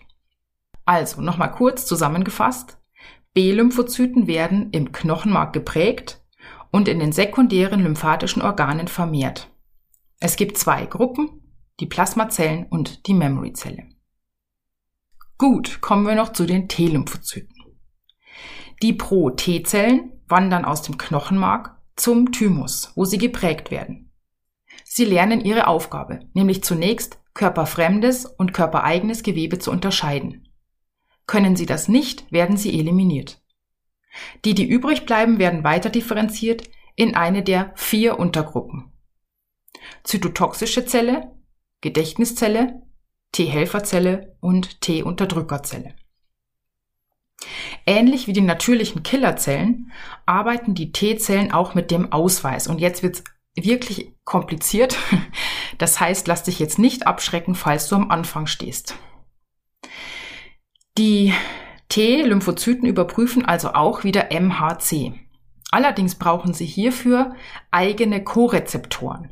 Also, 0.85 1.21
nochmal 1.21 1.51
kurz 1.51 1.85
zusammengefasst. 1.85 2.77
B-Lymphozyten 3.33 4.27
werden 4.27 4.69
im 4.71 4.91
Knochenmark 4.91 5.53
geprägt 5.53 6.20
und 6.71 6.87
in 6.87 6.99
den 6.99 7.11
sekundären 7.11 7.83
lymphatischen 7.83 8.41
Organen 8.41 8.87
vermehrt. 8.87 9.49
Es 10.19 10.35
gibt 10.35 10.57
zwei 10.57 10.85
Gruppen, 10.85 11.41
die 11.79 11.85
Plasmazellen 11.85 12.65
und 12.65 13.07
die 13.07 13.13
Memoryzelle. 13.13 13.87
Gut, 15.37 15.81
kommen 15.81 16.05
wir 16.05 16.15
noch 16.15 16.33
zu 16.33 16.45
den 16.45 16.67
T-Lymphozyten. 16.67 17.55
Die 18.81 18.93
Pro-T-Zellen 18.93 20.11
wandern 20.27 20.65
aus 20.65 20.83
dem 20.83 20.97
Knochenmark 20.97 21.77
zum 21.95 22.31
Thymus, 22.31 22.91
wo 22.95 23.05
sie 23.05 23.17
geprägt 23.17 23.71
werden. 23.71 24.11
Sie 24.83 25.05
lernen 25.05 25.41
ihre 25.41 25.67
Aufgabe, 25.67 26.19
nämlich 26.33 26.63
zunächst 26.63 27.19
körperfremdes 27.33 28.25
und 28.25 28.53
körpereigenes 28.53 29.23
Gewebe 29.23 29.59
zu 29.59 29.71
unterscheiden. 29.71 30.47
Können 31.27 31.55
sie 31.55 31.65
das 31.65 31.87
nicht, 31.87 32.31
werden 32.31 32.57
sie 32.57 32.77
eliminiert. 32.77 33.40
Die, 34.45 34.53
die 34.53 34.67
übrig 34.67 35.05
bleiben, 35.05 35.39
werden 35.39 35.63
weiter 35.63 35.89
differenziert 35.89 36.63
in 36.95 37.15
eine 37.15 37.43
der 37.43 37.71
vier 37.75 38.19
Untergruppen. 38.19 38.91
Zytotoxische 40.03 40.85
Zelle, 40.85 41.31
Gedächtniszelle, 41.81 42.81
T-Helferzelle 43.31 44.35
und 44.39 44.81
T-Unterdrückerzelle. 44.81 45.95
Ähnlich 47.85 48.27
wie 48.27 48.33
die 48.33 48.41
natürlichen 48.41 49.03
Killerzellen 49.03 49.91
arbeiten 50.25 50.75
die 50.75 50.91
T-Zellen 50.91 51.51
auch 51.51 51.73
mit 51.73 51.89
dem 51.89 52.11
Ausweis. 52.11 52.67
Und 52.67 52.79
jetzt 52.79 53.03
wird's 53.03 53.23
wirklich 53.55 54.13
kompliziert. 54.23 54.97
Das 55.77 55.99
heißt, 55.99 56.27
lass 56.27 56.43
dich 56.43 56.59
jetzt 56.59 56.77
nicht 56.77 57.07
abschrecken, 57.07 57.55
falls 57.55 57.87
du 57.87 57.95
am 57.95 58.11
Anfang 58.11 58.45
stehst. 58.45 58.93
Die 60.95 61.33
T-Lymphozyten 61.91 62.87
überprüfen 62.87 63.43
also 63.43 63.73
auch 63.73 64.05
wieder 64.05 64.29
MHC. 64.31 65.13
Allerdings 65.71 66.15
brauchen 66.15 66.53
sie 66.53 66.65
hierfür 66.65 67.35
eigene 67.69 68.23
Korezeptoren. 68.23 69.31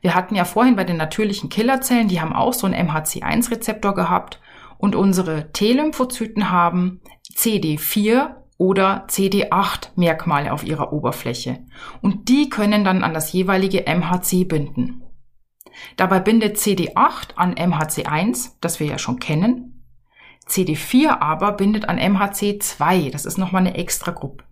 Wir 0.00 0.16
hatten 0.16 0.34
ja 0.34 0.44
vorhin 0.44 0.74
bei 0.74 0.82
den 0.82 0.96
natürlichen 0.96 1.48
Killerzellen, 1.48 2.08
die 2.08 2.20
haben 2.20 2.32
auch 2.32 2.54
so 2.54 2.66
einen 2.66 2.88
MHC1-Rezeptor 2.88 3.94
gehabt 3.94 4.40
und 4.78 4.96
unsere 4.96 5.52
T-Lymphozyten 5.52 6.50
haben 6.50 7.02
CD4 7.32 8.34
oder 8.58 9.06
CD8 9.06 9.90
Merkmale 9.94 10.52
auf 10.52 10.64
ihrer 10.64 10.92
Oberfläche 10.92 11.60
und 12.02 12.28
die 12.28 12.50
können 12.50 12.84
dann 12.84 13.04
an 13.04 13.14
das 13.14 13.32
jeweilige 13.32 13.84
MHC 13.86 14.42
binden. 14.42 15.04
Dabei 15.96 16.18
bindet 16.18 16.56
CD8 16.56 17.36
an 17.36 17.54
MHC1, 17.54 18.56
das 18.60 18.80
wir 18.80 18.88
ja 18.88 18.98
schon 18.98 19.20
kennen. 19.20 19.75
CD4 20.48 21.20
aber 21.20 21.52
bindet 21.52 21.88
an 21.88 21.98
MHC2, 21.98 23.10
das 23.10 23.24
ist 23.24 23.38
nochmal 23.38 23.66
eine 23.66 23.76
extra 23.76 24.12
Gruppe. 24.12 24.44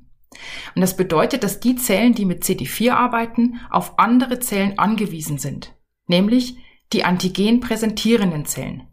Und 0.74 0.80
das 0.80 0.96
bedeutet, 0.96 1.44
dass 1.44 1.60
die 1.60 1.76
Zellen, 1.76 2.14
die 2.14 2.24
mit 2.24 2.42
CD4 2.42 2.92
arbeiten, 2.92 3.60
auf 3.70 3.98
andere 3.98 4.40
Zellen 4.40 4.78
angewiesen 4.78 5.38
sind, 5.38 5.74
nämlich 6.06 6.56
die 6.92 7.04
antigen 7.04 7.60
präsentierenden 7.60 8.44
Zellen. 8.44 8.88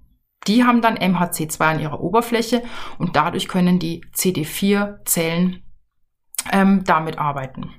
Die 0.47 0.63
haben 0.63 0.81
dann 0.81 0.97
MHC2 0.97 1.59
an 1.61 1.79
ihrer 1.79 2.01
Oberfläche 2.01 2.63
und 2.97 3.15
dadurch 3.15 3.47
können 3.47 3.79
die 3.79 4.03
CD4-Zellen 4.15 5.61
ähm, 6.51 6.83
damit 6.83 7.19
arbeiten. 7.19 7.73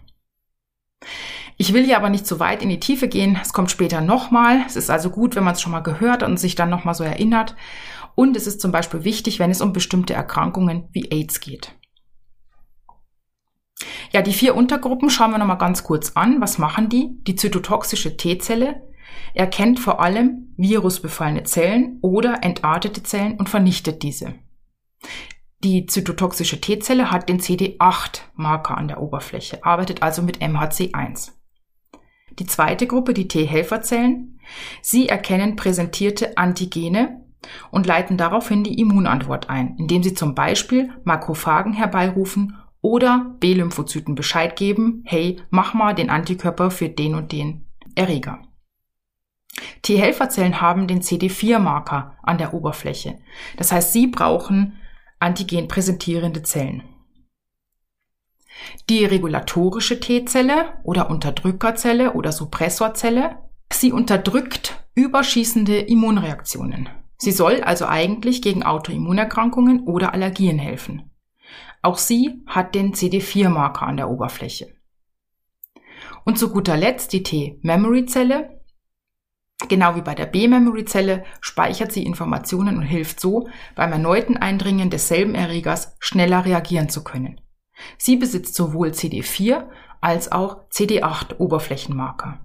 Ich 1.56 1.72
will 1.72 1.85
hier 1.85 1.96
aber 1.96 2.08
nicht 2.08 2.26
zu 2.26 2.40
weit 2.40 2.62
in 2.62 2.68
die 2.68 2.80
Tiefe 2.80 3.08
gehen. 3.08 3.38
Es 3.40 3.52
kommt 3.52 3.70
später 3.70 4.00
nochmal. 4.00 4.62
Es 4.66 4.76
ist 4.76 4.90
also 4.90 5.11
gut, 5.11 5.35
wenn 5.35 5.44
man 5.44 5.54
es 5.54 5.61
schon 5.61 5.72
mal 5.72 5.80
gehört 5.80 6.22
und 6.22 6.38
sich 6.38 6.54
dann 6.54 6.70
nochmal 6.70 6.94
so 6.94 7.04
erinnert. 7.04 7.56
Und 8.14 8.37
es 8.37 8.46
ist 8.46 8.61
zum 8.61 8.72
Beispiel 8.72 9.05
wichtig, 9.05 9.38
wenn 9.38 9.51
es 9.51 9.61
um 9.61 9.72
bestimmte 9.72 10.14
Erkrankungen 10.14 10.88
wie 10.92 11.11
AIDS 11.11 11.40
geht. 11.40 11.75
Ja, 14.12 14.22
die 14.22 14.33
vier 14.33 14.55
Untergruppen 14.55 15.11
schauen 15.11 15.31
wir 15.31 15.38
nochmal 15.38 15.59
ganz 15.59 15.85
kurz 15.85 16.12
an. 16.12 16.40
Was 16.40 16.59
machen 16.59 16.88
die? 16.88 17.16
Die 17.22 17.37
zytotoxische 17.37 18.16
T-Zelle 18.16 18.83
erkennt 19.35 19.81
vor 19.81 20.01
allem 20.01 20.55
virusbefallene 20.57 21.44
Zellen 21.44 21.98
oder 22.03 22.42
entartete 22.42 23.03
Zellen 23.03 23.38
und 23.38 23.48
vernichtet 23.48 24.03
diese. 24.03 24.35
Die 25.64 25.87
zytotoxische 25.87 26.61
T-Zelle 26.61 27.11
hat 27.11 27.29
den 27.29 27.40
CD8-Marker 27.40 28.77
an 28.77 28.88
der 28.88 29.01
Oberfläche, 29.01 29.64
arbeitet 29.64 30.03
also 30.03 30.22
mit 30.22 30.38
MHC1. 30.38 31.33
Die 32.38 32.46
zweite 32.46 32.87
Gruppe, 32.87 33.14
die 33.14 33.29
T-Helferzellen, 33.29 34.40
sie 34.81 35.09
erkennen 35.09 35.57
präsentierte 35.57 36.37
Antigene 36.37 37.21
und 37.70 37.87
leiten 37.87 38.16
daraufhin 38.16 38.64
die 38.64 38.81
Immunantwort 38.81 39.50
ein, 39.50 39.76
indem 39.78 40.02
sie 40.02 40.14
zum 40.14 40.35
Beispiel 40.35 40.90
Makrophagen 41.05 41.72
herbeirufen 41.72 42.57
oder 42.81 43.35
B-Lymphozyten 43.40 44.14
Bescheid 44.14 44.57
geben, 44.57 45.02
hey, 45.07 45.40
mach 45.50 45.74
mal 45.74 45.94
den 45.94 46.11
Antikörper 46.11 46.70
für 46.70 46.88
den 46.88 47.14
und 47.14 47.33
den 47.33 47.66
Erreger. 47.94 48.40
T-Helferzellen 49.83 50.61
haben 50.61 50.87
den 50.87 51.02
CD4-Marker 51.02 52.16
an 52.22 52.38
der 52.38 52.55
Oberfläche. 52.55 53.18
Das 53.57 53.72
heißt, 53.72 53.92
sie 53.92 54.07
brauchen 54.07 54.78
antigen 55.18 55.68
präsentierende 55.68 56.42
Zellen. 56.42 56.83
Die 58.88 59.05
regulatorische 59.05 60.00
T-Zelle 60.00 60.74
oder 60.85 61.11
Unterdrückerzelle 61.11 62.12
oder 62.12 62.33
Suppressorzelle, 62.33 63.38
sie 63.72 63.92
unterdrückt 63.92 64.85
überschießende 64.94 65.78
Immunreaktionen. 65.78 66.88
Sie 67.22 67.30
soll 67.30 67.62
also 67.62 67.87
eigentlich 67.87 68.42
gegen 68.42 68.64
Autoimmunerkrankungen 68.64 69.85
oder 69.85 70.12
Allergien 70.12 70.58
helfen. 70.58 71.12
Auch 71.80 71.96
sie 71.96 72.42
hat 72.48 72.74
den 72.74 72.94
CD4-Marker 72.94 73.87
an 73.87 73.96
der 73.96 74.11
Oberfläche. 74.11 74.74
Und 76.24 76.37
zu 76.37 76.52
guter 76.52 76.76
Letzt 76.76 77.12
die 77.12 77.22
T-Memory-Zelle. 77.22 78.61
Genau 79.68 79.94
wie 79.94 80.00
bei 80.00 80.16
der 80.16 80.26
B-Memory-Zelle 80.26 81.22
speichert 81.40 81.92
sie 81.92 82.04
Informationen 82.04 82.76
und 82.76 82.82
hilft 82.82 83.20
so, 83.20 83.48
beim 83.76 83.92
erneuten 83.92 84.37
Eindringen 84.37 84.90
desselben 84.90 85.37
Erregers 85.37 85.94
schneller 86.00 86.44
reagieren 86.44 86.88
zu 86.88 87.04
können. 87.04 87.40
Sie 87.98 88.16
besitzt 88.16 88.56
sowohl 88.56 88.88
CD4 88.88 89.68
als 90.00 90.32
auch 90.32 90.68
CD8 90.70 91.38
Oberflächenmarker. 91.38 92.40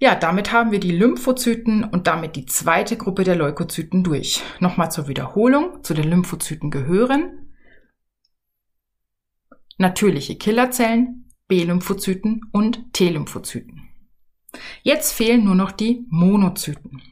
Ja, 0.00 0.14
damit 0.14 0.52
haben 0.52 0.70
wir 0.70 0.78
die 0.78 0.92
Lymphozyten 0.92 1.82
und 1.82 2.06
damit 2.06 2.36
die 2.36 2.46
zweite 2.46 2.96
Gruppe 2.96 3.24
der 3.24 3.34
Leukozyten 3.34 4.04
durch. 4.04 4.42
Nochmal 4.60 4.92
zur 4.92 5.08
Wiederholung. 5.08 5.82
Zu 5.82 5.92
den 5.94 6.08
Lymphozyten 6.08 6.70
gehören 6.70 7.48
natürliche 9.76 10.36
Killerzellen, 10.36 11.30
B-Lymphozyten 11.46 12.42
und 12.52 12.92
T-Lymphozyten. 12.92 13.88
Jetzt 14.82 15.12
fehlen 15.12 15.44
nur 15.44 15.54
noch 15.54 15.72
die 15.72 16.04
Monozyten. 16.10 17.02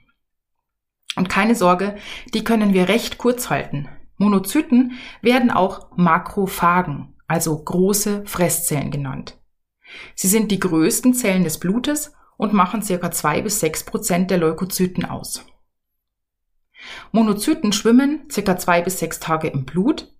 Und 1.17 1.29
keine 1.29 1.55
Sorge, 1.55 1.97
die 2.35 2.45
können 2.45 2.75
wir 2.75 2.89
recht 2.89 3.19
kurz 3.19 3.51
halten. 3.51 3.89
Monozyten 4.17 4.93
werden 5.23 5.51
auch 5.51 5.97
Makrophagen, 5.97 7.15
also 7.27 7.57
große 7.57 8.27
Fresszellen 8.27 8.91
genannt. 8.91 9.39
Sie 10.15 10.29
sind 10.29 10.51
die 10.51 10.61
größten 10.61 11.15
Zellen 11.15 11.45
des 11.45 11.59
Blutes 11.59 12.16
und 12.37 12.53
machen 12.53 12.83
circa 12.83 13.11
zwei 13.11 13.43
bis 13.43 13.61
sechs 13.61 13.85
Prozent 13.85 14.31
der 14.31 14.39
Leukozyten 14.39 15.05
aus. 15.05 15.45
Monozyten 17.13 17.73
schwimmen 17.73 18.29
circa 18.31 18.57
zwei 18.57 18.83
bis 18.83 18.99
sechs 18.99 19.21
Tage 19.21 19.49
im 19.49 19.65
Blut 19.65 20.15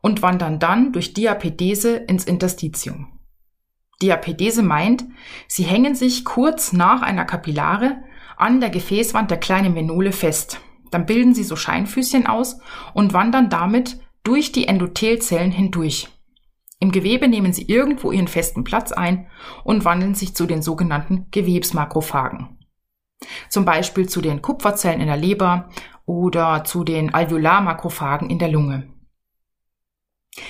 und 0.00 0.22
wandern 0.22 0.58
dann 0.58 0.92
durch 0.92 1.14
Diapedese 1.14 1.96
ins 1.96 2.24
Interstitium. 2.24 3.18
Diapedese 4.02 4.62
meint, 4.62 5.04
sie 5.48 5.64
hängen 5.64 5.94
sich 5.94 6.24
kurz 6.24 6.72
nach 6.72 7.02
einer 7.02 7.24
Kapillare 7.24 8.02
an 8.36 8.60
der 8.60 8.70
Gefäßwand 8.70 9.30
der 9.30 9.38
kleinen 9.38 9.74
Venole 9.74 10.12
fest. 10.12 10.60
Dann 10.90 11.06
bilden 11.06 11.34
sie 11.34 11.44
so 11.44 11.56
Scheinfüßchen 11.56 12.26
aus 12.26 12.60
und 12.94 13.12
wandern 13.14 13.48
damit 13.48 13.98
durch 14.22 14.52
die 14.52 14.68
Endothelzellen 14.68 15.50
hindurch. 15.50 16.08
Im 16.78 16.92
Gewebe 16.92 17.28
nehmen 17.28 17.52
sie 17.52 17.66
irgendwo 17.68 18.12
ihren 18.12 18.28
festen 18.28 18.64
Platz 18.64 18.92
ein 18.92 19.28
und 19.64 19.84
wandeln 19.84 20.14
sich 20.14 20.34
zu 20.34 20.46
den 20.46 20.62
sogenannten 20.62 21.26
Gewebsmakrophagen. 21.30 22.58
Zum 23.48 23.64
Beispiel 23.64 24.08
zu 24.08 24.20
den 24.20 24.42
Kupferzellen 24.42 25.00
in 25.00 25.06
der 25.06 25.16
Leber 25.16 25.70
oder 26.04 26.64
zu 26.64 26.84
den 26.84 27.14
Alveolarmakrophagen 27.14 28.28
in 28.28 28.38
der 28.38 28.48
Lunge. 28.48 28.88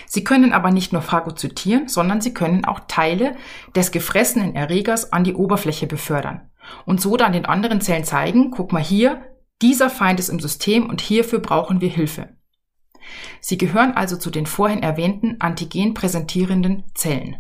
Sie 0.07 0.25
können 0.25 0.53
aber 0.53 0.73
nicht 0.73 0.93
nur 0.93 1.03
phagozytieren, 1.03 1.89
sondern 1.89 2.21
sie 2.21 2.35
können 2.35 2.65
auch 2.65 2.81
Teile 2.89 3.37
des 3.77 3.93
gefressenen 3.93 4.57
Erregers 4.57 5.13
an 5.13 5.23
die 5.23 5.35
Oberfläche 5.35 5.87
befördern 5.87 6.51
und 6.85 7.01
so 7.01 7.17
dann 7.17 7.33
den 7.33 7.47
anderen 7.47 7.81
Zellen 7.81 8.05
zeigen, 8.05 8.51
guck 8.51 8.73
mal 8.73 8.83
hier, 8.83 9.23
dieser 9.63 9.89
Feind 9.89 10.19
ist 10.19 10.29
im 10.29 10.41
System 10.41 10.89
und 10.91 11.01
hierfür 11.01 11.39
brauchen 11.39 11.81
wir 11.81 11.89
Hilfe. 11.89 12.36
Sie 13.41 13.59
gehören 13.59 13.93
also 13.93 14.17
zu 14.17 14.31
den 14.31 14.47
vorhin 14.47 14.83
erwähnten 14.83 15.37
antigen 15.41 15.95
präsentierenden 15.95 16.85
Zellen. 16.95 17.37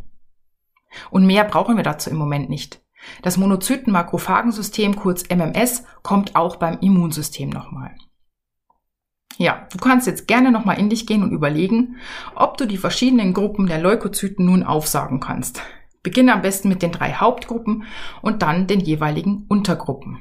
Und 1.10 1.26
mehr 1.26 1.44
brauchen 1.44 1.76
wir 1.76 1.82
dazu 1.82 2.10
im 2.10 2.16
Moment 2.16 2.48
nicht. 2.48 2.80
Das 3.22 3.36
Monozyten-Makrophagensystem, 3.36 4.96
kurz 4.96 5.24
MMS, 5.28 5.84
kommt 6.02 6.34
auch 6.34 6.56
beim 6.56 6.78
Immunsystem 6.80 7.50
nochmal. 7.50 7.94
Ja, 9.38 9.66
du 9.70 9.78
kannst 9.78 10.06
jetzt 10.06 10.26
gerne 10.26 10.50
nochmal 10.50 10.78
in 10.78 10.88
dich 10.88 11.06
gehen 11.06 11.22
und 11.22 11.32
überlegen, 11.32 11.96
ob 12.34 12.56
du 12.56 12.66
die 12.66 12.78
verschiedenen 12.78 13.34
Gruppen 13.34 13.66
der 13.66 13.80
Leukozyten 13.80 14.46
nun 14.46 14.62
aufsagen 14.62 15.20
kannst. 15.20 15.62
Beginne 16.02 16.32
am 16.32 16.42
besten 16.42 16.68
mit 16.68 16.82
den 16.82 16.92
drei 16.92 17.12
Hauptgruppen 17.12 17.84
und 18.22 18.42
dann 18.42 18.66
den 18.66 18.80
jeweiligen 18.80 19.44
Untergruppen. 19.48 20.20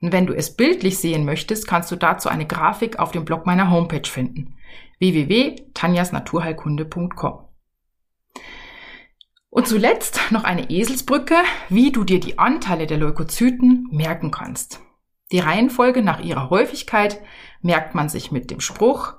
Und 0.00 0.12
wenn 0.12 0.26
du 0.26 0.34
es 0.34 0.56
bildlich 0.56 0.98
sehen 0.98 1.24
möchtest, 1.24 1.66
kannst 1.66 1.90
du 1.90 1.96
dazu 1.96 2.28
eine 2.28 2.46
Grafik 2.46 2.98
auf 2.98 3.10
dem 3.10 3.24
Blog 3.24 3.44
meiner 3.44 3.70
Homepage 3.70 4.08
finden 4.08 4.54
www.tanjasnaturheilkunde.com. 4.98 7.48
Und 9.50 9.68
zuletzt 9.68 10.18
noch 10.30 10.42
eine 10.42 10.68
Eselsbrücke, 10.68 11.36
wie 11.68 11.92
du 11.92 12.02
dir 12.02 12.18
die 12.18 12.38
Anteile 12.38 12.88
der 12.88 12.98
Leukozyten 12.98 13.86
merken 13.92 14.32
kannst. 14.32 14.80
Die 15.30 15.38
Reihenfolge 15.38 16.02
nach 16.02 16.20
ihrer 16.20 16.50
Häufigkeit 16.50 17.20
merkt 17.62 17.94
man 17.94 18.08
sich 18.08 18.32
mit 18.32 18.50
dem 18.50 18.60
Spruch 18.60 19.14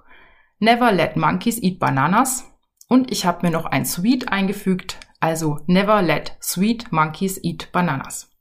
Never 0.59 0.91
let 0.91 1.15
monkeys 1.15 1.61
eat 1.61 1.79
bananas 1.79 2.51
und 2.88 3.11
ich 3.11 3.25
habe 3.25 3.45
mir 3.45 3.51
noch 3.51 3.65
ein 3.65 3.85
Sweet 3.85 4.29
eingefügt, 4.29 4.97
also 5.19 5.59
Never 5.67 6.01
let 6.01 6.38
sweet 6.41 6.91
monkeys 6.91 7.39
eat 7.43 7.71
bananas. 7.71 8.31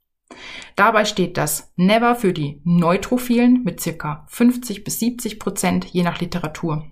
Dabei 0.75 1.05
steht 1.05 1.37
das 1.37 1.73
Never 1.75 2.15
für 2.15 2.33
die 2.33 2.61
Neutrophilen 2.63 3.63
mit 3.63 3.79
circa 3.79 4.25
50 4.27 4.83
bis 4.83 4.99
70 4.99 5.39
Prozent 5.39 5.85
je 5.85 6.03
nach 6.03 6.19
Literatur 6.19 6.91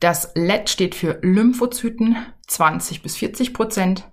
das 0.00 0.32
LED 0.34 0.68
steht 0.68 0.94
für 0.94 1.20
Lymphozyten 1.22 2.16
20 2.48 3.02
bis 3.02 3.16
40 3.16 3.54
Prozent. 3.54 4.10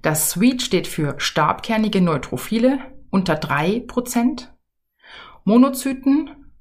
Das 0.00 0.30
Sweet 0.30 0.62
steht 0.62 0.86
für 0.86 1.18
stabkernige 1.18 2.00
Neutrophile 2.00 2.78
unter 3.10 3.34
3 3.34 3.80
Prozent. 3.80 4.54
Monozyten, 5.44 6.52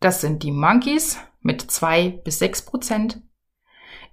das 0.00 0.20
sind 0.20 0.42
die 0.42 0.52
Monkeys 0.52 1.18
mit 1.40 1.60
2 1.60 2.22
bis 2.24 2.38
6 2.38 2.62
Prozent. 2.62 3.20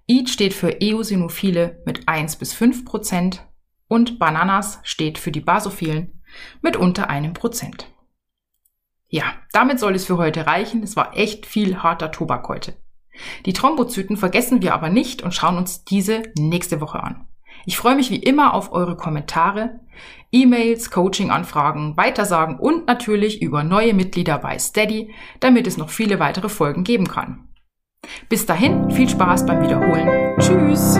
EAT 0.07 0.29
steht 0.29 0.53
für 0.53 0.81
Eosinophile 0.81 1.81
mit 1.85 2.07
1 2.07 2.35
bis 2.35 2.53
5 2.53 2.83
Prozent. 2.83 3.45
Und 3.87 4.19
Bananas 4.19 4.79
steht 4.83 5.17
für 5.17 5.31
die 5.31 5.39
Basophilen 5.39 6.21
mit 6.61 6.75
unter 6.75 7.09
einem 7.09 7.33
Prozent. 7.33 7.87
Ja, 9.07 9.23
damit 9.51 9.79
soll 9.79 9.95
es 9.95 10.05
für 10.05 10.17
heute 10.17 10.45
reichen. 10.45 10.83
Es 10.83 10.95
war 10.95 11.15
echt 11.17 11.45
viel 11.45 11.77
harter 11.81 12.11
Tobak 12.11 12.47
heute. 12.49 12.75
Die 13.45 13.53
Thrombozyten 13.53 14.17
vergessen 14.17 14.61
wir 14.61 14.73
aber 14.73 14.89
nicht 14.89 15.21
und 15.21 15.33
schauen 15.33 15.57
uns 15.57 15.83
diese 15.83 16.23
nächste 16.37 16.81
Woche 16.81 17.03
an. 17.03 17.27
Ich 17.65 17.77
freue 17.77 17.95
mich 17.95 18.09
wie 18.09 18.17
immer 18.17 18.53
auf 18.53 18.71
eure 18.71 18.95
Kommentare, 18.95 19.79
E-Mails, 20.31 20.91
Coaching-Anfragen, 20.91 21.97
Weitersagen 21.97 22.57
und 22.59 22.87
natürlich 22.87 23.41
über 23.41 23.63
neue 23.63 23.93
Mitglieder 23.93 24.37
bei 24.37 24.57
Steady, 24.57 25.13
damit 25.39 25.67
es 25.67 25.77
noch 25.77 25.89
viele 25.89 26.19
weitere 26.19 26.49
Folgen 26.49 26.83
geben 26.83 27.07
kann. 27.07 27.49
Bis 28.29 28.45
dahin, 28.45 28.89
viel 28.91 29.09
Spaß 29.09 29.45
beim 29.45 29.61
Wiederholen. 29.61 30.39
Tschüss! 30.39 30.99